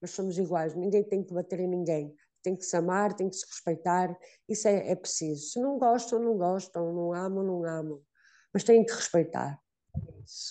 [0.01, 0.75] Mas somos iguais.
[0.75, 2.13] Ninguém tem que bater em ninguém.
[2.43, 4.15] Tem que se amar, tem que se respeitar.
[4.47, 5.49] Isso é, é preciso.
[5.49, 6.93] Se não gostam, não gostam.
[6.93, 8.01] Não amam, não amam
[8.55, 9.61] mas têm que respeitar.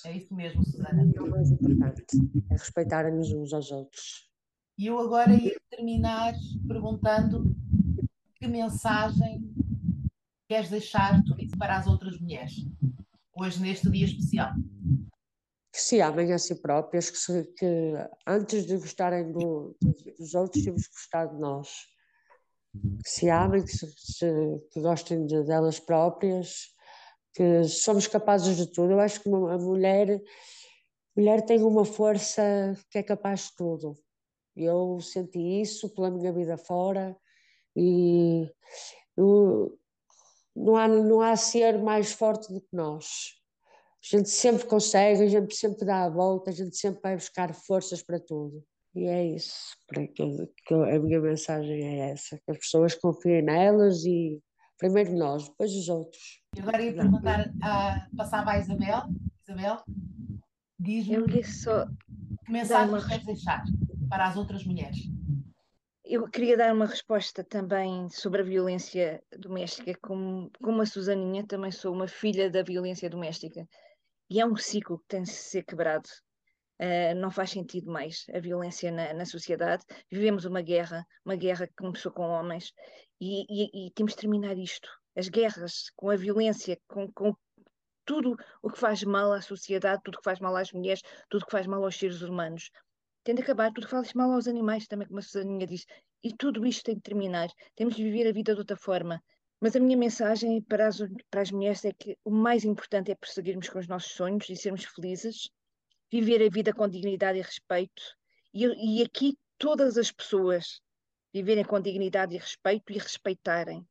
[0.05, 1.11] É isso mesmo, Susana.
[1.17, 2.05] É o mais importante,
[2.51, 4.31] é respeitarem-nos uns aos outros.
[4.77, 6.35] E eu agora ia terminar
[6.69, 7.57] perguntando
[8.35, 9.51] que mensagem
[10.47, 11.23] queres deixar
[11.59, 12.67] para as outras mulheres,
[13.35, 14.53] hoje neste dia especial?
[15.73, 17.95] Que se amem a si próprias, que, se, que
[18.27, 19.75] antes de gostarem do,
[20.19, 21.69] dos outros, temos que gostar de nós.
[23.03, 26.74] Que se amem, que, se, que gostem de, delas próprias
[27.35, 28.93] que somos capazes de tudo.
[28.93, 30.23] Eu acho que a mulher,
[31.17, 32.43] mulher tem uma força
[32.91, 33.95] que é capaz de tudo.
[34.57, 37.17] Eu senti isso pela minha vida fora
[37.77, 38.49] e
[39.17, 39.77] eu,
[40.55, 43.35] não há, não há ser mais forte do que nós.
[44.05, 47.53] A gente sempre consegue, a gente sempre dá a volta, a gente sempre vai buscar
[47.55, 48.63] forças para tudo.
[48.95, 54.41] E é isso, que a minha mensagem é essa, que as pessoas confiem nelas e
[54.85, 56.43] primeiro nós, depois os outros.
[56.55, 59.03] E agora ia perguntar, uh, passava à Isabel.
[59.43, 59.83] Isabel,
[60.79, 61.87] diz-me só
[62.45, 63.09] que mensagem uma...
[63.09, 63.65] queres deixar
[64.11, 64.99] para as outras mulheres?
[66.05, 69.99] Eu queria dar uma resposta também sobre a violência doméstica.
[70.03, 73.67] Como, como a Susaninha, também sou uma filha da violência doméstica.
[74.29, 76.09] E é um ciclo que tem de ser quebrado.
[76.81, 79.85] Uh, não faz sentido mais a violência na, na, sociedade.
[80.11, 82.73] Vivemos uma guerra, uma guerra que começou com homens,
[83.21, 87.35] e, e, e temos de terminar isto as guerras, com a violência, com, com
[88.05, 91.43] tudo o que faz mal à sociedade, tudo o que faz mal às mulheres, tudo
[91.43, 92.71] o que faz mal aos seres humanos.
[93.23, 95.87] Tem de acabar tudo o que faz mal aos animais, também como a Susaninha disse.
[96.23, 97.49] E tudo isto tem de terminar.
[97.75, 99.23] Temos de viver a vida de outra forma.
[99.61, 100.99] Mas a minha mensagem para as,
[101.31, 104.57] para as mulheres é que o mais importante é prosseguirmos com os nossos sonhos e
[104.57, 105.49] sermos felizes,
[106.11, 108.03] viver a vida com dignidade e respeito.
[108.53, 108.65] E,
[109.01, 110.81] e aqui todas as pessoas
[111.33, 113.87] viverem com dignidade e respeito e respeitarem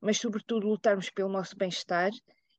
[0.00, 2.10] mas sobretudo lutarmos pelo nosso bem-estar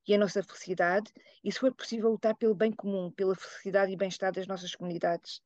[0.08, 1.12] e a nossa felicidade,
[1.43, 5.41] e se for possível lutar pelo bem comum, pela felicidade e bem-estar das nossas comunidades.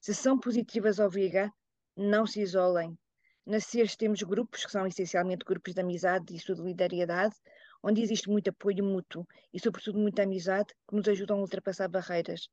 [0.00, 1.52] Se são positivas ao VIH,
[1.96, 2.96] não se isolem.
[3.44, 7.34] Na CES temos grupos, que são essencialmente grupos de amizade e solidariedade,
[7.82, 12.48] onde existe muito apoio mútuo e, sobretudo, muita amizade que nos ajudam a ultrapassar barreiras.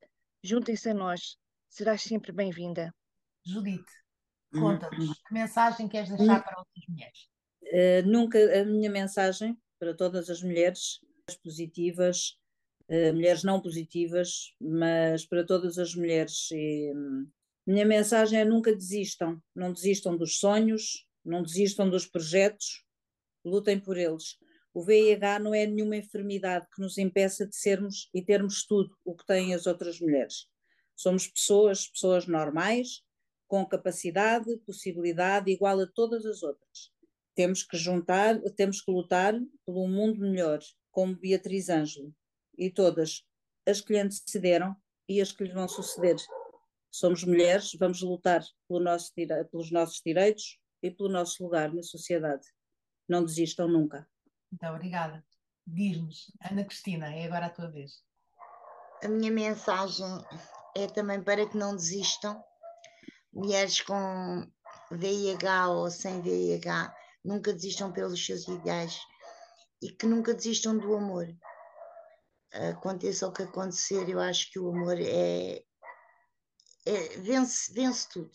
[0.47, 1.37] Juntem-se a nós,
[1.67, 2.95] serás sempre bem-vinda.
[3.45, 3.91] Judite,
[4.53, 7.27] conta-nos, que mensagem queres deixar para outras mulheres?
[7.63, 11.01] Uh, nunca, a minha mensagem para todas as mulheres
[11.43, 12.37] positivas,
[12.87, 16.49] uh, mulheres não positivas, mas para todas as mulheres.
[16.51, 17.29] E, um,
[17.65, 22.85] minha mensagem é nunca desistam, não desistam dos sonhos, não desistam dos projetos,
[23.43, 24.37] lutem por eles.
[24.78, 29.15] O VIH não é nenhuma enfermidade que nos impeça de sermos e termos tudo o
[29.15, 30.45] que têm as outras mulheres.
[30.95, 33.01] Somos pessoas, pessoas normais,
[33.47, 36.91] com capacidade, possibilidade igual a todas as outras.
[37.34, 39.34] Temos que juntar, temos que lutar
[39.67, 40.59] um mundo melhor,
[40.91, 42.13] como Beatriz Ângelo
[42.55, 43.23] e todas
[43.65, 44.75] as que lhe antecederam
[45.09, 46.17] e as que lhe vão suceder.
[46.91, 52.45] Somos mulheres, vamos lutar pelo nosso, pelos nossos direitos e pelo nosso lugar na sociedade.
[53.09, 54.07] Não desistam nunca.
[54.51, 55.23] Muito obrigada.
[55.65, 58.01] Diz-nos, Ana Cristina, é agora a tua vez.
[59.03, 60.05] A minha mensagem
[60.75, 62.43] é também para que não desistam.
[63.33, 64.49] Mulheres com
[64.91, 68.99] VIH ou sem VIH, nunca desistam pelos seus ideais
[69.81, 71.27] e que nunca desistam do amor.
[72.71, 75.61] Aconteça o que acontecer, eu acho que o amor é,
[76.85, 78.31] é, vence, vence tudo.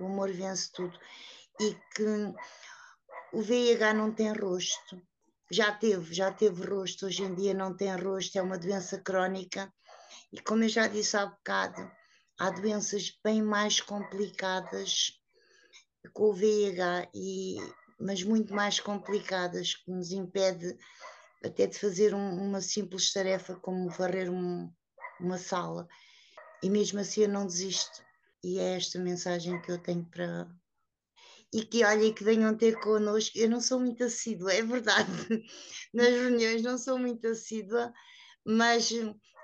[0.00, 0.98] O amor vence tudo.
[1.60, 2.34] E que
[3.32, 5.00] o VIH não tem rosto.
[5.50, 9.72] Já teve, já teve rosto, hoje em dia não tem rosto, é uma doença crónica.
[10.32, 11.90] E como eu já disse há bocado,
[12.38, 15.12] há doenças bem mais complicadas
[16.12, 17.56] com o VIH, e,
[17.98, 20.76] mas muito mais complicadas, que nos impede
[21.44, 24.72] até de fazer um, uma simples tarefa como varrer um,
[25.18, 25.88] uma sala
[26.62, 28.02] e mesmo assim eu não desisto.
[28.42, 30.48] E é esta mensagem que eu tenho para.
[31.52, 33.36] E que olhem que venham ter connosco.
[33.36, 35.10] Eu não sou muito assídua, é verdade.
[35.92, 37.92] Nas reuniões não sou muito assídua,
[38.44, 38.90] mas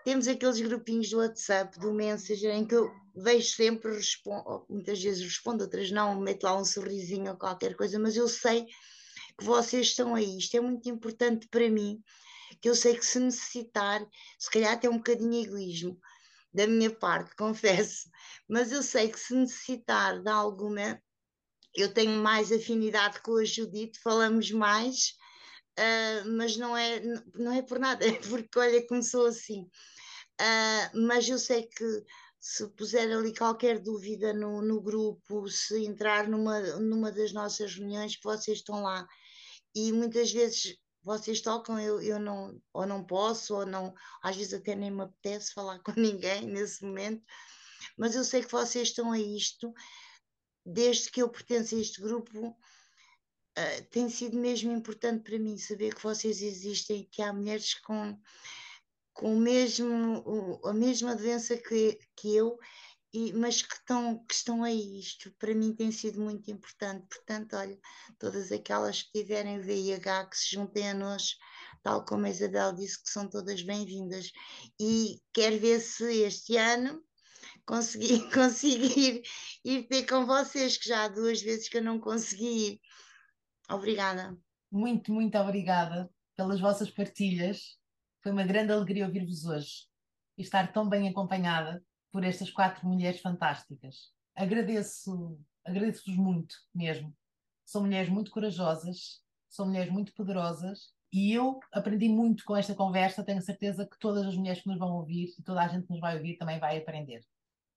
[0.04, 5.20] temos aqueles grupinhos do WhatsApp, do Messenger, em que eu vejo sempre, respondo, muitas vezes
[5.20, 8.66] respondo, outras não, meto lá um sorrisinho ou qualquer coisa, mas eu sei
[9.36, 10.38] que vocês estão aí.
[10.38, 12.00] Isto é muito importante para mim,
[12.60, 14.06] que eu sei que se necessitar,
[14.38, 15.98] se calhar até um bocadinho egoísmo,
[16.54, 18.08] da minha parte, confesso,
[18.48, 21.02] mas eu sei que se necessitar de alguma,
[21.76, 25.14] eu tenho mais afinidade com a Judite, falamos mais,
[25.78, 27.00] uh, mas não é,
[27.34, 29.62] não é por nada, é porque olha, começou assim.
[30.40, 32.04] Uh, mas eu sei que
[32.40, 38.16] se puser ali qualquer dúvida no, no grupo, se entrar numa, numa das nossas reuniões,
[38.16, 39.06] que vocês estão lá.
[39.74, 44.54] E muitas vezes vocês tocam, eu, eu não, ou não posso, ou não, às vezes
[44.54, 47.22] até nem me apetece falar com ninguém nesse momento,
[47.96, 49.72] mas eu sei que vocês estão a isto,
[50.66, 55.94] desde que eu pertenço a este grupo, uh, tem sido mesmo importante para mim saber
[55.94, 58.18] que vocês existem e que há mulheres com,
[59.14, 62.58] com o mesmo, a mesma doença que, que eu
[63.12, 64.98] e, mas que estão, que estão aí.
[64.98, 67.06] Isto para mim tem sido muito importante.
[67.08, 67.78] Portanto, olha,
[68.18, 71.38] todas aquelas que tiverem VIH, que se juntem a nós,
[71.82, 74.32] tal como a Isabel disse, que são todas bem-vindas.
[74.78, 77.02] E quero ver se este ano
[77.66, 79.22] consegui, conseguir
[79.64, 82.80] ir ter com vocês, que já há duas vezes que eu não consegui.
[83.68, 84.36] Obrigada.
[84.70, 87.76] Muito, muito obrigada pelas vossas partilhas.
[88.22, 89.86] Foi uma grande alegria ouvir-vos hoje
[90.38, 94.12] e estar tão bem acompanhada por estas quatro mulheres fantásticas.
[94.34, 97.14] Agradeço, agradeço-vos muito mesmo.
[97.64, 103.24] São mulheres muito corajosas, são mulheres muito poderosas e eu aprendi muito com esta conversa.
[103.24, 105.92] Tenho certeza que todas as mulheres que nos vão ouvir e toda a gente que
[105.92, 107.24] nos vai ouvir também vai aprender.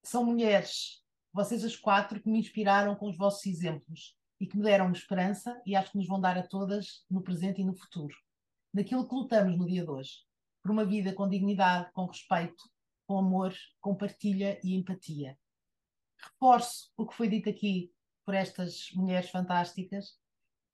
[0.09, 4.63] São mulheres, vocês as quatro, que me inspiraram com os vossos exemplos e que me
[4.63, 8.17] deram esperança e acho que nos vão dar a todas no presente e no futuro.
[8.73, 10.13] Daquilo que lutamos no dia de hoje.
[10.63, 12.63] Por uma vida com dignidade, com respeito,
[13.05, 15.37] com amor, com partilha e empatia.
[16.17, 17.93] Reforço o que foi dito aqui
[18.25, 20.17] por estas mulheres fantásticas.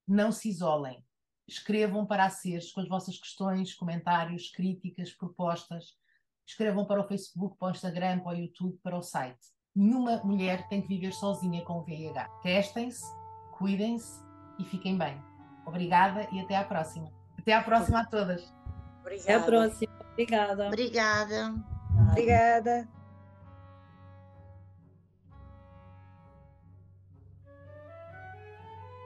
[0.08, 1.04] Não se isolem.
[1.46, 2.32] Escrevam para a
[2.74, 5.98] com as vossas questões, comentários, críticas, propostas.
[6.46, 9.56] Escrevam para o Facebook, para o Instagram, para o YouTube, para o site.
[9.76, 12.30] Nenhuma mulher tem que viver sozinha com o VIH.
[12.41, 13.04] Testem-se,
[13.58, 14.24] cuidem-se
[14.60, 15.22] e fiquem bem.
[15.66, 17.12] Obrigada e até à próxima.
[17.38, 18.54] Até à próxima a todas.
[19.02, 19.24] Obrigada.
[19.24, 19.93] Até à próxima.
[20.14, 20.68] Obrigada.
[20.68, 21.56] Obrigada.
[22.12, 22.95] Obrigada.